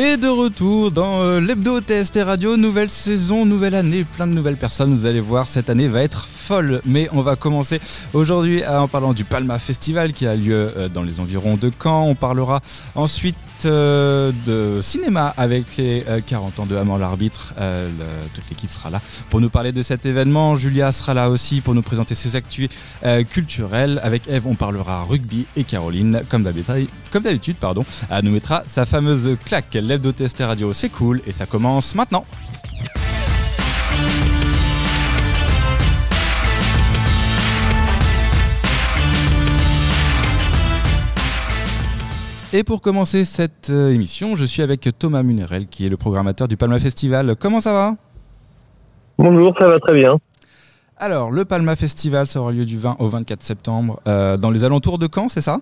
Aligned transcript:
Et 0.00 0.16
de 0.16 0.28
retour 0.28 0.92
dans 0.92 1.22
euh, 1.22 1.40
l'hebdo 1.40 1.80
TST 1.80 2.20
Radio, 2.22 2.56
nouvelle 2.56 2.88
saison, 2.88 3.44
nouvelle 3.44 3.74
année, 3.74 4.04
plein 4.04 4.28
de 4.28 4.32
nouvelles 4.32 4.56
personnes. 4.56 4.96
Vous 4.96 5.06
allez 5.06 5.20
voir, 5.20 5.48
cette 5.48 5.70
année 5.70 5.88
va 5.88 6.04
être 6.04 6.28
Mais 6.84 7.08
on 7.12 7.22
va 7.22 7.36
commencer 7.36 7.80
aujourd'hui 8.14 8.66
en 8.66 8.88
parlant 8.88 9.12
du 9.12 9.24
Palma 9.24 9.58
Festival 9.58 10.12
qui 10.12 10.26
a 10.26 10.34
lieu 10.34 10.72
euh, 10.76 10.88
dans 10.88 11.02
les 11.02 11.20
environs 11.20 11.56
de 11.56 11.70
Caen. 11.82 12.04
On 12.04 12.14
parlera 12.14 12.62
ensuite 12.94 13.36
euh, 13.66 14.32
de 14.46 14.80
cinéma 14.80 15.34
avec 15.36 15.76
les 15.76 16.04
40 16.26 16.60
ans 16.60 16.66
de 16.66 16.76
Amant 16.76 16.96
l'arbitre. 16.96 17.52
toute 18.34 18.48
l'équipe 18.48 18.70
sera 18.70 18.88
là 18.90 19.00
pour 19.30 19.40
nous 19.40 19.50
parler 19.50 19.72
de 19.72 19.82
cet 19.82 20.06
événement. 20.06 20.56
Julia 20.56 20.92
sera 20.92 21.12
là 21.12 21.28
aussi 21.28 21.60
pour 21.60 21.74
nous 21.74 21.82
présenter 21.82 22.14
ses 22.14 22.36
actus 22.36 22.68
culturelles. 23.30 24.00
Avec 24.02 24.28
Eve, 24.28 24.46
on 24.46 24.54
parlera 24.54 25.02
rugby 25.04 25.46
et 25.56 25.64
Caroline, 25.64 26.22
comme 26.30 26.42
d'habitude, 26.44 27.56
pardon, 27.56 27.84
nous 28.22 28.30
mettra 28.30 28.62
sa 28.66 28.86
fameuse 28.86 29.36
claque. 29.44 29.74
L'hebdo 29.74 30.12
TST 30.12 30.40
Radio, 30.40 30.72
c'est 30.72 30.90
cool 30.90 31.20
et 31.26 31.32
ça 31.32 31.46
commence 31.46 31.94
maintenant. 31.94 32.24
Et 42.54 42.64
pour 42.64 42.80
commencer 42.80 43.26
cette 43.26 43.68
euh, 43.68 43.90
émission, 43.90 44.34
je 44.34 44.46
suis 44.46 44.62
avec 44.62 44.88
Thomas 44.98 45.22
Munerel, 45.22 45.66
qui 45.66 45.84
est 45.84 45.90
le 45.90 45.98
programmateur 45.98 46.48
du 46.48 46.56
Palma 46.56 46.78
Festival. 46.78 47.36
Comment 47.38 47.60
ça 47.60 47.74
va? 47.74 47.96
Bonjour, 49.18 49.54
ça 49.60 49.66
va 49.66 49.78
très 49.78 49.92
bien. 49.92 50.16
Alors, 50.96 51.30
le 51.30 51.44
Palma 51.44 51.76
Festival, 51.76 52.26
ça 52.26 52.40
aura 52.40 52.52
lieu 52.52 52.64
du 52.64 52.78
20 52.78 52.96
au 53.00 53.08
24 53.08 53.42
septembre 53.42 54.00
euh, 54.08 54.38
dans 54.38 54.50
les 54.50 54.64
alentours 54.64 54.98
de 54.98 55.08
Caen, 55.14 55.28
c'est 55.28 55.42
ça? 55.42 55.58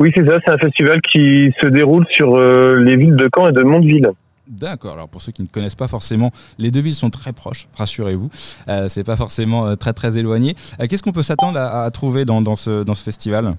Oui, 0.00 0.10
c'est 0.16 0.26
ça, 0.26 0.38
c'est 0.42 0.54
un 0.54 0.58
festival 0.58 1.02
qui 1.02 1.52
se 1.62 1.68
déroule 1.68 2.06
sur 2.10 2.34
euh, 2.34 2.76
les 2.82 2.96
villes 2.96 3.16
de 3.16 3.28
Caen 3.36 3.48
et 3.48 3.52
de 3.52 3.62
Mondeville. 3.62 4.10
D'accord. 4.48 4.94
Alors 4.94 5.08
pour 5.08 5.20
ceux 5.20 5.32
qui 5.32 5.42
ne 5.42 5.48
connaissent 5.48 5.74
pas 5.74 5.86
forcément, 5.86 6.32
les 6.58 6.70
deux 6.70 6.80
villes 6.80 6.94
sont 6.94 7.10
très 7.10 7.34
proches, 7.34 7.68
rassurez-vous. 7.76 8.30
Euh, 8.68 8.88
c'est 8.88 9.04
pas 9.04 9.16
forcément 9.16 9.76
très 9.76 9.92
très 9.92 10.16
éloigné. 10.16 10.56
Qu'est-ce 10.88 11.02
qu'on 11.02 11.12
peut 11.12 11.22
s'attendre 11.22 11.58
à, 11.58 11.90
trouver 11.90 12.24
dans, 12.24 12.40
dans, 12.40 12.56
ce, 12.56 12.84
dans 12.84 12.94
ce 12.94 13.04
festival? 13.04 13.54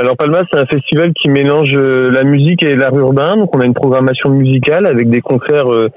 Alors 0.00 0.16
Palma, 0.16 0.44
c'est 0.50 0.58
un 0.58 0.64
festival 0.64 1.12
qui 1.12 1.28
mélange 1.28 1.72
euh, 1.74 2.10
la 2.10 2.24
musique 2.24 2.62
et 2.62 2.74
l'art 2.74 2.96
urbain. 2.96 3.36
Donc 3.36 3.54
on 3.54 3.60
a 3.60 3.66
une 3.66 3.74
programmation 3.74 4.30
musicale 4.30 4.86
avec 4.86 5.10
des 5.10 5.20
concerts 5.20 5.70
euh, 5.70 5.90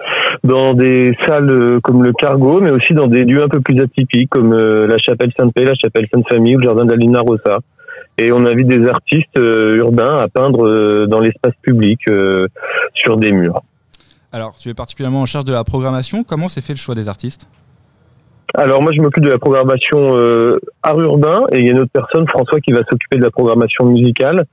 dans 0.43 0.73
des 0.73 1.15
salles 1.25 1.49
euh, 1.49 1.79
comme 1.79 2.03
le 2.03 2.11
Cargo, 2.11 2.59
mais 2.59 2.71
aussi 2.71 2.93
dans 2.93 3.07
des 3.07 3.23
lieux 3.23 3.41
un 3.41 3.47
peu 3.47 3.61
plus 3.61 3.79
atypiques 3.79 4.29
comme 4.29 4.53
la 4.53 4.97
Chapelle 4.97 5.31
Sainte-Paix, 5.37 5.63
la 5.63 5.75
Chapelle 5.75 6.07
Sainte-Famille 6.13 6.57
ou 6.57 6.59
le 6.59 6.65
Jardin 6.65 6.83
d'Alina 6.83 7.21
Rosa. 7.21 7.59
Et 8.17 8.33
on 8.33 8.45
invite 8.45 8.67
des 8.67 8.89
artistes 8.89 9.37
urbains 9.37 10.19
à 10.19 10.27
peindre 10.27 11.07
dans 11.07 11.21
l'espace 11.21 11.53
public 11.61 12.01
sur 12.93 13.17
des 13.17 13.31
murs. 13.31 13.61
Alors 14.33 14.55
tu 14.59 14.67
es 14.67 14.73
particulièrement 14.73 15.21
en 15.21 15.25
charge 15.25 15.45
de 15.45 15.53
la 15.53 15.63
programmation. 15.63 16.25
Comment 16.25 16.49
s'est 16.49 16.61
fait 16.61 16.73
le 16.73 16.77
choix 16.77 16.93
des 16.93 17.07
artistes? 17.07 17.47
Alors 18.55 18.83
moi 18.83 18.91
je 18.95 19.01
m'occupe 19.01 19.23
de 19.23 19.29
la 19.29 19.39
programmation 19.39 20.15
euh, 20.15 20.59
art 20.83 20.99
urbain 20.99 21.45
et 21.51 21.57
il 21.57 21.65
y 21.65 21.69
a 21.69 21.71
une 21.71 21.79
autre 21.79 21.91
personne, 21.91 22.27
François, 22.27 22.59
qui 22.59 22.71
va 22.71 22.81
s'occuper 22.89 23.17
de 23.17 23.23
la 23.23 23.31
programmation 23.31 23.85
musicale. 23.85 24.45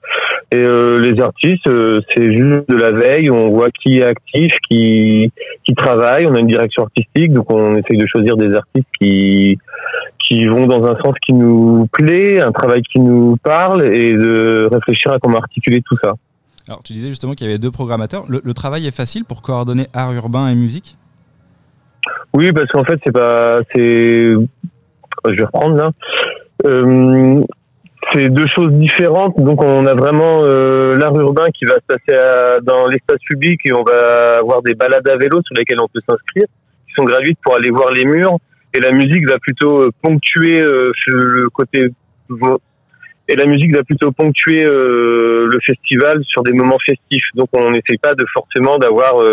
Et 0.53 0.59
euh, 0.59 0.99
les 0.99 1.21
artistes, 1.21 1.67
euh, 1.67 2.01
c'est 2.15 2.33
juste 2.33 2.69
de 2.69 2.77
la 2.77 2.93
veille, 2.93 3.31
on 3.31 3.51
voit 3.51 3.69
qui 3.71 3.99
est 3.99 4.05
actif, 4.05 4.53
qui 4.69 5.31
qui 5.65 5.75
travaille, 5.75 6.27
on 6.27 6.35
a 6.35 6.39
une 6.39 6.47
direction 6.47 6.85
artistique, 6.85 7.33
donc 7.35 7.53
on 7.53 7.77
essaye 7.77 7.99
de 7.99 8.07
choisir 8.07 8.37
des 8.37 8.55
artistes 8.55 8.89
qui 8.99 9.59
qui 10.27 10.47
vont 10.47 10.67
dans 10.67 10.85
un 10.85 10.97
sens 11.03 11.15
qui 11.27 11.35
nous 11.35 11.87
plaît, 11.93 12.41
un 12.41 12.53
travail 12.53 12.83
qui 12.83 13.01
nous 13.01 13.37
parle 13.43 13.85
et 13.85 14.13
de 14.13 14.69
réfléchir 14.73 15.13
à 15.13 15.19
comment 15.19 15.39
articuler 15.39 15.83
tout 15.83 15.97
ça. 16.03 16.13
Alors 16.69 16.83
tu 16.83 16.95
disais 16.95 17.09
justement 17.11 17.35
qu'il 17.35 17.47
y 17.47 17.51
avait 17.51 17.59
deux 17.59 17.71
programmateurs. 17.71 18.25
le 18.29 18.55
travail 18.55 18.87
est 18.87 18.97
facile 18.97 19.25
pour 19.25 19.43
coordonner 19.43 19.89
art 19.93 20.13
urbain 20.13 20.49
et 20.49 20.55
musique? 20.55 20.97
Oui, 22.35 22.53
parce 22.53 22.69
qu'en 22.69 22.85
fait, 22.85 22.99
c'est 23.05 23.13
pas, 23.13 23.61
c'est, 23.75 24.33
je 24.33 25.35
vais 25.35 25.45
reprendre 25.45 25.77
là. 25.77 25.91
Euh, 26.67 27.43
c'est 28.13 28.29
deux 28.29 28.47
choses 28.47 28.73
différentes. 28.73 29.39
Donc, 29.39 29.63
on 29.63 29.87
a 29.87 29.95
vraiment 29.95 30.41
euh, 30.43 30.97
l'art 30.97 31.15
urbain 31.17 31.47
qui 31.53 31.65
va 31.65 31.75
se 31.75 31.97
passer 31.97 32.19
dans 32.63 32.87
l'espace 32.89 33.21
public 33.29 33.61
et 33.65 33.73
on 33.73 33.83
va 33.83 34.39
avoir 34.39 34.63
des 34.63 34.75
balades 34.75 35.07
à 35.09 35.17
vélo 35.17 35.41
sur 35.43 35.55
lesquelles 35.57 35.81
on 35.81 35.89
peut 35.89 36.01
s'inscrire, 36.09 36.47
qui 36.87 36.95
sont 36.97 37.05
gratuites 37.05 37.39
pour 37.43 37.57
aller 37.57 37.71
voir 37.71 37.91
les 37.91 38.05
murs. 38.05 38.39
Et 38.73 38.81
la 38.81 38.93
musique 38.93 39.29
va 39.29 39.39
plutôt 39.39 39.83
euh, 39.83 39.91
ponctuer 40.03 40.61
euh, 40.61 40.93
le 41.09 41.49
côté 41.51 41.89
et 43.29 43.37
la 43.37 43.45
musique 43.45 43.75
va 43.75 43.83
plutôt 43.83 44.13
ponctuer 44.13 44.65
euh, 44.65 45.47
le 45.47 45.59
festival 45.65 46.23
sur 46.25 46.43
des 46.43 46.53
moments 46.53 46.79
festifs. 46.85 47.27
Donc, 47.35 47.49
on 47.53 47.71
n'essaye 47.71 47.99
pas 47.99 48.15
de 48.15 48.25
forcément 48.33 48.79
d'avoir 48.79 49.25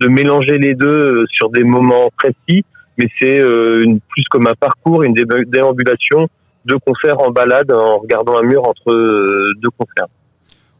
de 0.00 0.08
mélanger 0.08 0.58
les 0.58 0.74
deux 0.74 0.86
euh, 0.86 1.24
sur 1.30 1.50
des 1.50 1.64
moments 1.64 2.10
précis, 2.16 2.64
mais 2.96 3.08
c'est 3.20 3.40
euh, 3.40 3.84
plus 4.08 4.24
comme 4.30 4.46
un 4.46 4.54
parcours, 4.54 5.02
une 5.02 5.14
déambulation 5.14 6.28
de 6.64 6.76
concert 6.76 7.20
en 7.20 7.30
balade 7.30 7.70
en 7.72 7.98
regardant 7.98 8.36
un 8.36 8.42
mur 8.42 8.66
entre 8.66 8.92
euh, 8.92 9.52
deux 9.62 9.70
concerts. 9.76 10.06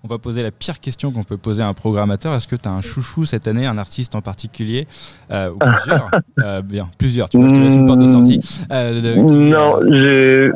On 0.05 0.09
va 0.09 0.19
poser 0.19 0.43
la 0.43 0.53
pire 0.53 0.79
question 0.79 1.11
qu'on 1.11 1.25
peut 1.25 1.37
poser 1.37 1.62
à 1.62 1.67
un 1.67 1.75
programmateur. 1.75 2.33
Est-ce 2.34 2.47
que 2.47 2.55
tu 2.55 2.69
as 2.69 2.73
un 2.73 2.81
chouchou 2.81 3.25
cette 3.25 3.49
année, 3.49 3.67
un 3.67 3.79
artiste 3.79 4.15
en 4.15 4.21
particulier 4.21 4.87
ou 5.31 5.59
plusieurs? 5.59 6.11
Bien, 6.62 6.89
plusieurs. 6.99 7.29
Tu 7.29 7.37
vois, 7.37 7.49
je 7.49 7.55
te 7.55 7.61
laisse 7.61 7.75
une 7.75 7.87
porte 7.87 7.99
de 7.99 8.06
sortie. 8.06 8.41
non, 8.71 9.81
j'ai 9.91 10.53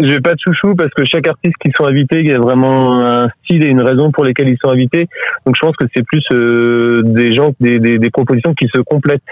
j'ai 0.00 0.20
pas 0.20 0.34
de 0.34 0.40
chouchou 0.44 0.74
parce 0.74 0.90
que 0.90 1.04
chaque 1.04 1.26
artiste 1.28 1.54
qui 1.62 1.70
sont 1.76 1.86
invités, 1.86 2.20
il 2.20 2.26
y 2.28 2.32
a 2.32 2.38
vraiment 2.38 2.98
un 3.00 3.28
style 3.44 3.62
et 3.62 3.68
une 3.68 3.82
raison 3.82 4.10
pour 4.10 4.24
lesquelles 4.24 4.48
ils 4.48 4.58
sont 4.62 4.70
invités. 4.70 5.08
Donc 5.44 5.54
je 5.56 5.60
pense 5.60 5.76
que 5.76 5.84
c'est 5.94 6.02
plus 6.02 6.22
euh, 6.32 7.02
des 7.04 7.32
gens, 7.32 7.52
des, 7.60 7.78
des, 7.78 7.98
des, 7.98 8.10
qui 8.10 8.68
se 8.74 8.80
complètent, 8.80 9.22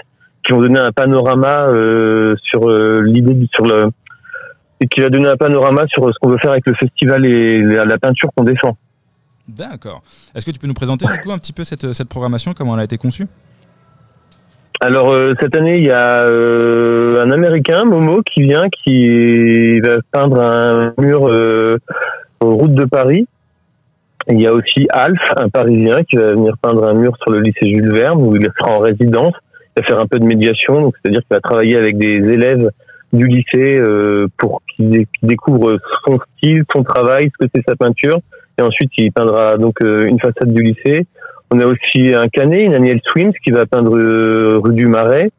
qui 0.43 0.53
vont 0.53 0.61
donner 0.61 0.79
un 0.79 0.91
panorama 0.91 1.67
euh, 1.67 2.35
sur 2.43 2.69
euh, 2.69 3.01
l'idée, 3.03 3.47
sur 3.53 3.65
le, 3.65 3.89
et 4.81 4.87
qui 4.87 5.01
va 5.01 5.09
donner 5.09 5.27
un 5.27 5.37
panorama 5.37 5.85
sur 5.87 6.07
ce 6.07 6.17
qu'on 6.19 6.29
veut 6.29 6.37
faire 6.37 6.51
avec 6.51 6.65
le 6.67 6.73
festival 6.75 7.25
et 7.25 7.61
la, 7.61 7.97
peinture 7.97 8.29
qu'on 8.35 8.43
défend. 8.43 8.77
D'accord. 9.47 10.01
Est-ce 10.33 10.45
que 10.45 10.51
tu 10.51 10.59
peux 10.59 10.67
nous 10.67 10.73
présenter 10.73 11.05
un 11.05 11.37
petit 11.37 11.53
peu 11.53 11.63
cette, 11.63 11.93
cette 11.93 12.09
programmation, 12.09 12.53
comment 12.53 12.73
elle 12.75 12.81
a 12.81 12.85
été 12.85 12.97
conçue? 12.97 13.27
Alors 14.81 15.09
euh, 15.09 15.33
cette 15.39 15.55
année, 15.55 15.77
il 15.77 15.85
y 15.85 15.91
a 15.91 16.25
euh, 16.25 17.23
un 17.23 17.31
Américain, 17.31 17.85
Momo, 17.85 18.21
qui 18.23 18.41
vient, 18.41 18.67
qui 18.69 19.79
va 19.79 19.97
peindre 20.11 20.41
un 20.41 20.93
mur 20.97 21.27
euh, 21.27 21.77
aux 22.41 22.55
routes 22.55 22.75
de 22.75 22.85
Paris. 22.85 23.27
Il 24.29 24.41
y 24.41 24.47
a 24.47 24.53
aussi 24.53 24.87
Alf, 24.91 25.19
un 25.37 25.49
Parisien, 25.49 26.03
qui 26.03 26.17
va 26.17 26.31
venir 26.31 26.55
peindre 26.61 26.83
un 26.85 26.93
mur 26.93 27.15
sur 27.21 27.31
le 27.31 27.41
lycée 27.41 27.69
Jules 27.69 27.93
Verne, 27.93 28.21
où 28.21 28.35
il 28.35 28.49
sera 28.57 28.71
en 28.71 28.79
résidence. 28.79 29.33
Il 29.77 29.83
faire 29.83 29.99
un 29.99 30.07
peu 30.07 30.19
de 30.19 30.25
médiation, 30.25 30.81
donc 30.81 30.95
c'est-à-dire 31.01 31.21
qu'il 31.21 31.35
va 31.35 31.41
travailler 31.41 31.77
avec 31.77 31.97
des 31.97 32.15
élèves 32.15 32.69
du 33.11 33.27
lycée 33.27 33.81
pour 34.37 34.61
qu'ils 34.67 35.05
découvrent 35.21 35.77
son 36.05 36.17
style, 36.37 36.63
son 36.73 36.83
travail, 36.83 37.29
ce 37.33 37.45
que 37.45 37.51
c'est 37.53 37.63
sa 37.67 37.75
peinture. 37.75 38.19
Et 38.57 38.61
ensuite, 38.61 38.91
il 38.97 39.11
peindra 39.11 39.57
donc 39.57 39.81
une 39.81 40.19
façade 40.19 40.53
du 40.53 40.63
lycée. 40.63 41.05
On 41.51 41.59
a 41.59 41.65
aussi 41.65 42.13
un 42.13 42.27
Canet, 42.27 42.65
une 42.65 42.73
Aniel 42.73 42.99
Swims 43.05 43.33
qui 43.43 43.51
va 43.51 43.65
peindre 43.65 43.97
euh, 43.97 44.59
rue 44.63 44.73
du 44.73 44.87
Marais. 44.87 45.31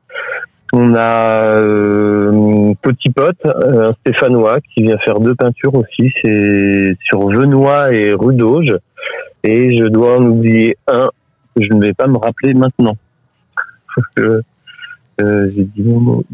On 0.72 0.94
a 0.94 1.58
euh, 1.58 2.72
Petit 2.82 3.10
Pot, 3.10 3.36
un 3.44 3.92
Stéphanois 4.00 4.60
qui 4.74 4.82
vient 4.82 4.98
faire 4.98 5.20
deux 5.20 5.34
peintures 5.34 5.74
aussi. 5.74 6.12
C'est 6.22 6.96
sur 7.04 7.28
Venois 7.28 7.92
et 7.92 8.12
rue 8.12 8.34
d'Auge. 8.34 8.76
Et 9.44 9.76
je 9.76 9.84
dois 9.84 10.18
en 10.18 10.24
oublier 10.24 10.76
un 10.86 11.10
je 11.58 11.72
ne 11.72 11.80
vais 11.80 11.94
pas 11.94 12.06
me 12.06 12.18
rappeler 12.18 12.54
maintenant. 12.54 12.96
Parce 13.94 14.08
que 14.14 14.42
euh, 15.22 15.50
j'ai 15.56 15.64
dit 15.64 15.82
mon 15.82 16.00
mot, 16.00 16.24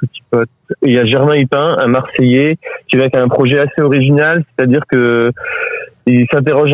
Petit 0.00 0.22
Pot. 0.30 0.48
Il 0.82 0.92
y 0.92 0.98
a 0.98 1.04
Germain 1.04 1.36
Hipin, 1.36 1.76
un 1.78 1.86
Marseillais, 1.86 2.56
qui 2.88 2.96
vient 2.96 3.04
avec 3.04 3.16
un 3.16 3.28
projet 3.28 3.60
assez 3.60 3.80
original, 3.80 4.44
c'est-à-dire 4.56 4.82
que 4.88 5.30
il 6.06 6.26
s'interroge, 6.32 6.72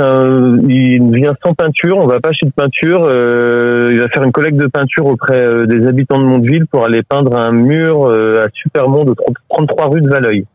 il 0.69 1.13
vient 1.13 1.35
sans 1.45 1.55
peinture, 1.55 1.99
on 1.99 2.07
va 2.07 2.21
pas 2.21 2.31
acheter 2.31 2.47
de 2.47 2.53
peinture, 2.53 3.07
euh, 3.09 3.91
il 3.93 4.01
va 4.01 4.09
faire 4.09 4.25
une 4.25 4.33
collecte 4.33 4.57
de 4.57 4.67
peinture 4.67 5.07
auprès 5.07 5.41
euh, 5.41 5.67
des 5.67 5.87
habitants 5.87 6.19
de 6.19 6.25
Mondeville 6.25 6.67
pour 6.67 6.85
aller 6.85 7.03
peindre 7.03 7.37
un 7.37 7.53
mur 7.53 8.07
euh, 8.07 8.45
à 8.45 8.49
Supermont 8.53 9.05
de 9.05 9.15
33 9.49 9.87
rue 9.89 10.01
de 10.01 10.09
Valeuil. 10.09 10.47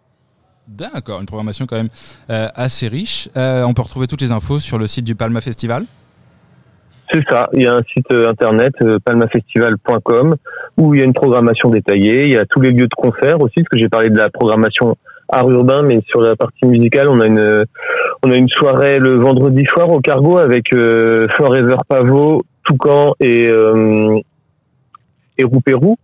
D'accord, 0.68 1.22
une 1.22 1.26
programmation 1.26 1.66
quand 1.68 1.78
même 1.78 1.90
assez 2.28 2.88
riche. 2.88 3.30
on 3.36 3.74
peut 3.74 3.84
retrouver 3.84 4.08
toutes 4.08 4.22
les 4.22 4.32
infos 4.32 4.60
sur 4.60 4.78
le 4.78 4.88
site 4.88 5.06
du 5.06 5.16
Palma 5.16 5.40
Festival? 5.40 5.84
C'est 7.14 7.24
ça, 7.30 7.48
il 7.54 7.62
y 7.62 7.68
a 7.68 7.76
un 7.76 7.84
site 7.84 8.12
internet 8.12 8.74
palmafestival.com 9.06 10.36
où 10.78 10.96
il 10.96 11.00
y 11.00 11.04
a 11.04 11.06
une 11.06 11.14
programmation 11.14 11.70
détaillée, 11.70 12.24
il 12.24 12.32
y 12.32 12.38
a 12.38 12.46
tous 12.46 12.62
les 12.62 12.72
lieux 12.72 12.88
de 12.88 12.96
concert 12.98 13.40
aussi, 13.42 13.54
parce 13.58 13.70
que 13.70 13.78
j'ai 13.78 13.90
parlé 13.90 14.10
de 14.10 14.18
la 14.18 14.30
programmation 14.32 14.98
art 15.30 15.50
urbain, 15.50 15.84
mais 15.84 16.02
sur 16.08 16.22
la 16.22 16.36
partie 16.36 16.66
musicale, 16.66 17.10
on 17.10 17.22
a 17.22 17.28
une 17.28 17.66
on 18.26 18.32
a 18.32 18.38
une 18.38 18.50
soirée 18.50 18.98
le 18.98 19.18
vendredi 19.18 19.64
soir 19.66 19.90
au 19.92 20.00
Cargo 20.00 20.38
avec 20.38 20.74
euh, 20.74 21.28
Forever 21.38 21.76
Pavot, 21.88 22.44
Toucan 22.64 23.14
et 23.20 23.48
euh, 23.48 24.20
et 25.38 25.44
Roupérou. 25.44 25.96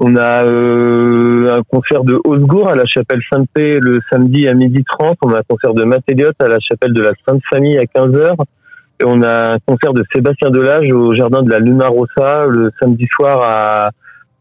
On 0.00 0.16
a 0.16 0.44
euh, 0.44 1.58
un 1.58 1.62
concert 1.62 2.02
de 2.02 2.18
Osgour 2.24 2.68
à 2.68 2.74
la 2.74 2.86
chapelle 2.86 3.20
Sainte-Paix 3.30 3.78
le 3.80 4.00
samedi 4.10 4.48
à 4.48 4.54
12h30. 4.54 5.14
On 5.22 5.32
a 5.32 5.38
un 5.38 5.42
concert 5.48 5.74
de 5.74 5.84
Mathéliot 5.84 6.32
à 6.40 6.48
la 6.48 6.58
chapelle 6.58 6.92
de 6.92 7.02
la 7.02 7.12
Sainte-Famille 7.28 7.78
à 7.78 7.84
15h. 7.84 8.34
Et 9.00 9.04
on 9.04 9.22
a 9.22 9.52
un 9.52 9.58
concert 9.64 9.92
de 9.92 10.02
Sébastien 10.12 10.50
Delage 10.50 10.90
au 10.92 11.14
jardin 11.14 11.42
de 11.42 11.52
la 11.52 11.60
Luna 11.60 11.86
Rossa 11.86 12.46
le 12.48 12.70
samedi 12.80 13.06
soir 13.14 13.42
à 13.42 13.90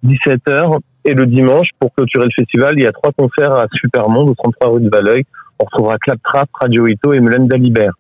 17h. 0.04 0.80
Et 1.06 1.14
le 1.14 1.28
dimanche, 1.28 1.68
pour 1.80 1.94
clôturer 1.94 2.26
le 2.26 2.32
festival, 2.36 2.74
il 2.78 2.84
y 2.84 2.88
a 2.88 2.92
trois 2.92 3.12
concerts 3.12 3.54
à 3.54 3.68
Supermonde, 3.72 4.30
au 4.30 4.36
33 4.36 4.70
rue 4.70 4.82
de 4.82 4.90
Valeuil. 4.90 5.26
On 5.60 5.66
retrouvera 5.66 5.98
Claptrap, 5.98 6.50
Radio 6.62 6.88
Ito 6.88 7.14
et 7.14 7.20
Mélène 7.20 7.48
Dalibert. 7.48 7.92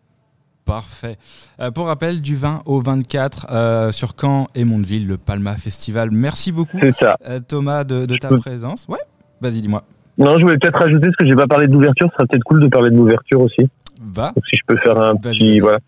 Parfait. 0.65 1.17
Euh, 1.59 1.71
pour 1.71 1.88
rappel, 1.88 2.21
du 2.21 2.35
20 2.35 2.61
au 2.65 2.79
24 2.81 3.47
euh, 3.50 3.91
sur 3.91 4.13
Caen 4.19 4.47
et 4.56 4.63
Mondeville, 4.63 5.07
le 5.07 5.17
Palma 5.17 5.56
Festival. 5.56 6.09
Merci 6.11 6.51
beaucoup, 6.51 6.79
ça. 6.94 7.17
Euh, 7.27 7.39
Thomas, 7.45 7.83
de, 7.83 8.06
de 8.06 8.15
ta 8.15 8.29
présence. 8.29 8.88
Ouais, 8.88 9.00
vas-y, 9.41 9.61
dis-moi. 9.61 9.83
Non, 10.17 10.38
je 10.38 10.44
voulais 10.44 10.57
peut-être 10.57 10.79
rajouter, 10.79 11.07
parce 11.07 11.15
que 11.15 11.25
j'ai 11.25 11.35
pas 11.35 11.47
parlé 11.47 11.67
d'ouverture, 11.67 12.07
ce 12.11 12.13
sera 12.13 12.27
peut-être 12.27 12.44
cool 12.44 12.61
de 12.61 12.67
parler 12.67 12.91
de 12.91 12.95
l'ouverture 12.95 13.41
aussi. 13.41 13.69
Va. 14.01 14.31
Donc, 14.36 14.46
si 14.50 14.57
je 14.57 14.62
peux 14.66 14.78
faire 14.78 15.00
un 15.01 15.16
petit 15.16 15.60
voilà. 15.60 15.80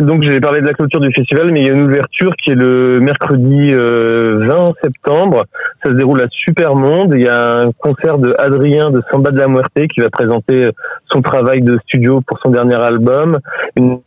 Donc 0.00 0.22
j'ai 0.22 0.40
parlé 0.40 0.60
de 0.60 0.66
la 0.66 0.72
clôture 0.72 1.00
du 1.00 1.12
festival, 1.12 1.52
mais 1.52 1.60
il 1.60 1.66
y 1.66 1.70
a 1.70 1.72
une 1.72 1.82
ouverture 1.82 2.32
qui 2.36 2.50
est 2.50 2.56
le 2.56 3.00
mercredi 3.00 3.72
20 3.72 4.72
septembre. 4.82 5.44
Ça 5.84 5.90
se 5.90 5.94
déroule 5.94 6.22
à 6.22 6.26
Supermonde. 6.30 7.12
Il 7.14 7.22
y 7.22 7.28
a 7.28 7.60
un 7.60 7.72
concert 7.72 8.18
de 8.18 8.34
Adrien 8.38 8.90
de 8.90 9.02
Samba 9.10 9.30
de 9.30 9.38
la 9.38 9.48
Muerte 9.48 9.86
qui 9.92 10.00
va 10.00 10.10
présenter 10.10 10.70
son 11.12 11.22
travail 11.22 11.62
de 11.62 11.78
studio 11.86 12.20
pour 12.26 12.38
son 12.40 12.50
dernier 12.50 12.74
album. 12.74 13.38
Une 13.76 14.00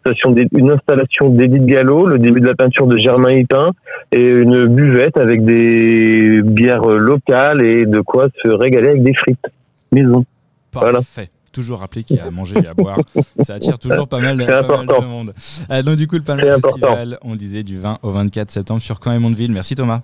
installation 0.72 1.30
d'Edith 1.30 1.66
Gallo, 1.66 2.06
le 2.06 2.20
début 2.20 2.42
de 2.42 2.48
la 2.48 2.56
peinture 2.56 2.88
de 2.88 2.98
Germain 2.98 3.32
Hipin 3.32 3.72
et 4.12 4.28
une 4.28 4.66
buvette 4.68 5.18
avec 5.18 5.46
des 5.46 6.42
bières 6.44 6.88
locales 6.88 7.62
et 7.62 7.86
de 7.86 8.02
quoi 8.02 8.28
se 8.44 8.50
régaler 8.50 8.90
avec 8.90 9.04
des 9.04 9.14
frites 9.14 9.46
maison. 9.92 10.26
Parfait 10.72 11.30
toujours 11.56 11.80
rappeler 11.80 12.04
qu'il 12.04 12.18
y 12.18 12.20
a 12.20 12.26
à 12.26 12.32
manger 12.32 12.58
et 12.64 12.68
à 12.68 12.74
boire. 12.74 13.00
Ça 13.40 13.56
attire 13.56 13.80
toujours 13.80 14.08
pas 14.08 14.20
mal, 14.20 14.38
de 14.38 15.06
monde. 15.06 15.34
Euh, 15.72 15.82
donc 15.82 15.96
du 15.96 16.08
coup, 16.08 16.16
le 16.16 16.24
Palme 16.24 16.42
Festival, 16.42 17.18
on 17.24 17.36
disait 17.36 17.64
du 17.64 17.80
20 17.80 18.00
au 18.04 18.12
24 18.12 18.52
septembre 18.52 18.82
sur 18.82 19.00
Caen 19.04 19.14
et 19.14 19.20
Mondeville. 19.20 19.52
Merci 19.52 19.76
Thomas. 19.76 20.02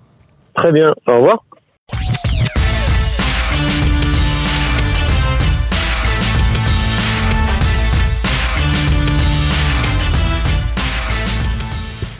Très 0.54 0.72
bien, 0.72 0.94
au 1.06 1.16
revoir. 1.16 1.44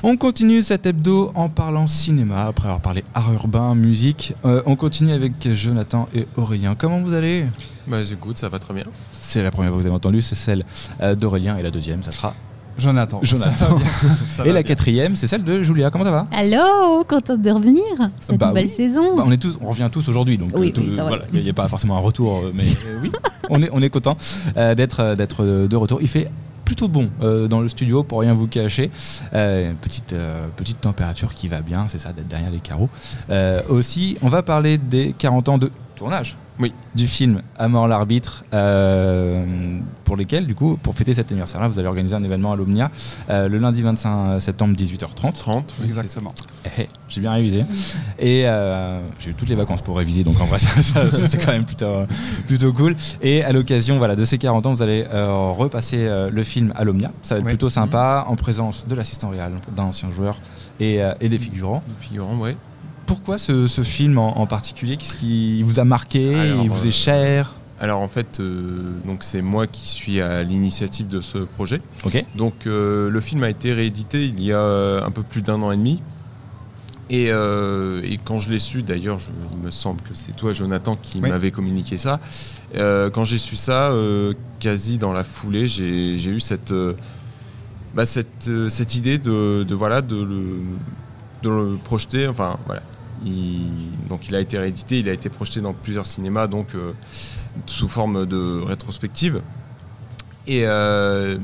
On 0.04 0.16
continue 0.16 0.64
cet 0.64 0.86
hebdo 0.86 1.30
en 1.36 1.48
parlant 1.48 1.86
cinéma, 1.86 2.46
après 2.46 2.66
avoir 2.66 2.80
parlé 2.80 3.04
art 3.14 3.32
urbain, 3.34 3.76
musique. 3.76 4.34
Euh, 4.44 4.60
on 4.66 4.74
continue 4.74 5.12
avec 5.12 5.54
Jonathan 5.54 6.08
et 6.12 6.26
Aurélien. 6.36 6.74
Comment 6.74 7.00
vous 7.00 7.14
allez? 7.14 7.44
Bah 7.86 8.02
j'écoute, 8.02 8.36
ça 8.36 8.48
va 8.48 8.58
très 8.58 8.74
bien. 8.74 8.82
C'est 9.12 9.44
la 9.44 9.52
première 9.52 9.70
fois 9.70 9.78
que 9.78 9.82
vous 9.82 9.86
avez 9.86 9.94
entendu, 9.94 10.20
c'est 10.20 10.34
celle 10.34 10.64
euh, 11.02 11.14
d'Aurélien 11.14 11.56
et 11.56 11.62
la 11.62 11.70
deuxième, 11.70 12.02
ça 12.02 12.10
sera 12.10 12.34
Jonathan. 12.76 13.20
Jonathan. 13.22 13.78
et 14.44 14.50
la 14.50 14.64
quatrième, 14.64 15.14
c'est 15.14 15.28
celle 15.28 15.44
de 15.44 15.62
Julia. 15.62 15.92
Comment 15.92 16.02
ça 16.02 16.10
va? 16.10 16.26
Allô, 16.32 17.04
contente 17.04 17.40
de 17.40 17.50
revenir 17.52 17.84
cette 18.20 18.38
bah 18.38 18.48
nouvelle 18.48 18.68
saison. 18.68 19.16
Bah, 19.16 19.22
on 19.24 19.30
est 19.30 19.36
tous, 19.36 19.56
on 19.60 19.70
revient 19.70 19.88
tous 19.92 20.08
aujourd'hui, 20.08 20.36
donc 20.36 20.50
oui, 20.56 20.72
euh, 20.76 21.18
il 21.32 21.44
n'y 21.44 21.50
a 21.50 21.52
pas 21.52 21.68
forcément 21.68 21.96
un 21.96 22.00
retour, 22.00 22.42
mais 22.52 22.64
oui, 23.04 23.12
on 23.50 23.62
est, 23.62 23.70
on 23.72 23.80
est 23.80 23.90
content 23.90 24.16
d'être, 24.56 25.14
d'être 25.14 25.44
de 25.44 25.76
retour. 25.76 26.00
Il 26.02 26.08
fait 26.08 26.26
bon 26.80 27.10
euh, 27.22 27.48
dans 27.48 27.60
le 27.60 27.68
studio 27.68 28.02
pour 28.02 28.20
rien 28.20 28.34
vous 28.34 28.46
cacher. 28.46 28.90
Euh, 29.34 29.72
petite, 29.80 30.12
euh, 30.12 30.46
petite 30.56 30.80
température 30.80 31.32
qui 31.34 31.48
va 31.48 31.60
bien, 31.60 31.86
c'est 31.88 31.98
ça 31.98 32.12
d'être 32.12 32.28
derrière 32.28 32.50
les 32.50 32.60
carreaux. 32.60 32.88
aussi, 33.68 34.16
on 34.22 34.28
va 34.28 34.42
parler 34.42 34.78
des 34.78 35.14
40 35.16 35.48
ans 35.48 35.58
de 35.58 35.70
tournage 35.94 36.36
oui. 36.58 36.72
du 36.94 37.06
film 37.06 37.42
À 37.56 37.68
mort 37.68 37.88
l'arbitre, 37.88 38.44
euh, 38.52 39.78
pour 40.04 40.16
lesquels, 40.16 40.46
du 40.46 40.54
coup, 40.54 40.76
pour 40.82 40.94
fêter 40.94 41.14
cet 41.14 41.30
anniversaire-là, 41.30 41.68
vous 41.68 41.78
allez 41.78 41.88
organiser 41.88 42.14
un 42.14 42.22
événement 42.22 42.52
à 42.52 42.56
l'Omnia 42.56 42.90
euh, 43.30 43.48
le 43.48 43.58
lundi 43.58 43.82
25 43.82 44.40
septembre, 44.40 44.76
18h30. 44.76 45.32
30, 45.32 45.74
exactement. 45.84 46.34
J'ai 47.08 47.20
bien 47.20 47.32
révisé. 47.32 47.64
Et 48.18 48.46
euh, 48.46 49.00
j'ai 49.18 49.30
eu 49.30 49.34
toutes 49.34 49.48
les 49.48 49.54
vacances 49.54 49.82
pour 49.82 49.96
réviser, 49.96 50.24
donc 50.24 50.40
en 50.40 50.44
vrai, 50.44 50.58
c'est 50.60 51.44
quand 51.44 51.52
même 51.52 51.64
plutôt, 51.64 52.06
plutôt 52.46 52.72
cool. 52.72 52.96
Et 53.22 53.42
à 53.42 53.52
l'occasion 53.52 53.98
voilà, 53.98 54.16
de 54.16 54.24
ces 54.24 54.38
40 54.38 54.66
ans, 54.66 54.74
vous 54.74 54.82
allez 54.82 55.06
repasser 55.10 56.08
le 56.30 56.42
film 56.42 56.72
à 56.76 56.84
l'Omnia. 56.84 57.12
Ça 57.22 57.34
va 57.34 57.40
être 57.40 57.46
plutôt 57.46 57.68
sympa, 57.68 58.24
en 58.28 58.36
présence 58.36 58.86
de 58.86 58.94
l'assistant 58.94 59.30
réel, 59.30 59.52
d'un 59.74 59.84
ancien 59.84 60.10
joueur 60.10 60.38
et, 60.80 61.00
et 61.20 61.28
des 61.28 61.38
figurants. 61.38 61.82
Des 61.86 62.06
figurants, 62.06 62.36
oui 62.38 62.52
pourquoi 63.06 63.38
ce, 63.38 63.66
film 63.82 64.18
en, 64.18 64.46
particulier? 64.46 64.96
Qu'est-ce 64.96 65.16
qui 65.16 65.62
vous 65.62 65.80
a 65.80 65.84
marqué? 65.84 66.32
Il 66.62 66.70
vous 66.70 66.84
est 66.84 66.88
euh, 66.88 66.92
cher? 66.92 67.54
alors 67.80 68.00
en 68.00 68.08
fait, 68.08 68.38
euh, 68.38 68.92
donc 69.04 69.24
c'est 69.24 69.42
moi 69.42 69.66
qui 69.66 69.88
suis 69.88 70.20
à 70.20 70.44
l'initiative 70.44 71.08
de 71.08 71.20
ce 71.20 71.38
projet. 71.38 71.80
Donc 72.36 72.66
euh, 72.66 73.10
le 73.10 73.20
film 73.20 73.42
a 73.42 73.50
été 73.50 73.72
réédité 73.72 74.24
il 74.24 74.40
y 74.40 74.52
a 74.52 75.04
un 75.04 75.10
peu 75.10 75.24
plus 75.24 75.42
d'un 75.42 75.60
an 75.62 75.72
et 75.72 75.76
demi. 75.76 76.00
Et, 77.10 77.28
quand 78.24 78.38
je 78.38 78.48
l'ai 78.48 78.58
su, 78.58 78.82
d'ailleurs, 78.82 79.18
il 79.52 79.58
me 79.58 79.70
semble 79.70 80.00
que 80.00 80.14
c'est 80.14 80.34
toi, 80.34 80.54
Jonathan, 80.54 80.96
qui 80.96 81.20
m'avait 81.20 81.50
communiqué 81.50 81.98
ça. 81.98 82.20
quand 82.74 83.24
j'ai 83.24 83.38
su 83.38 83.56
ça, 83.56 83.92
quasi 84.60 84.96
dans 84.96 85.12
la 85.12 85.24
foulée, 85.24 85.68
j'ai 85.68 86.30
eu 86.30 86.40
cette, 86.40 86.72
bah, 87.94 88.06
cette, 88.06 88.48
cette 88.70 88.94
idée 88.94 89.18
de, 89.18 89.64
de 89.64 89.74
voilà 89.74 90.00
de 90.00 90.22
le, 90.22 90.60
de 91.42 91.50
le 91.50 91.76
projeter. 91.76 92.28
Enfin 92.28 92.58
voilà, 92.66 92.82
donc 94.08 94.28
il 94.28 94.34
a 94.34 94.40
été 94.40 94.58
réédité, 94.58 94.98
il 94.98 95.08
a 95.08 95.12
été 95.12 95.28
projeté 95.28 95.60
dans 95.60 95.72
plusieurs 95.72 96.06
cinémas, 96.06 96.46
donc 96.46 96.74
euh, 96.74 96.92
sous 97.66 97.88
forme 97.88 98.26
de 98.26 98.60
rétrospective. 98.62 99.42
Et, 100.46 100.62
euh, 100.64 101.38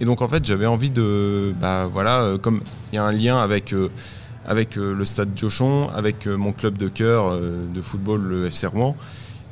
et 0.00 0.04
donc 0.04 0.22
en 0.22 0.28
fait 0.28 0.44
j'avais 0.44 0.66
envie 0.66 0.90
de, 0.90 1.54
bah, 1.60 1.88
voilà, 1.92 2.20
euh, 2.20 2.38
comme 2.38 2.60
il 2.92 2.96
y 2.96 2.98
a 2.98 3.04
un 3.04 3.12
lien 3.12 3.40
avec 3.40 3.72
le 3.72 5.04
stade 5.04 5.34
Diochon, 5.34 5.90
avec 5.94 6.26
mon 6.26 6.52
club 6.52 6.78
de 6.78 6.88
cœur 6.88 7.38
de 7.38 7.80
football, 7.82 8.22
le 8.22 8.46
FC 8.46 8.66
Rouen. 8.66 8.96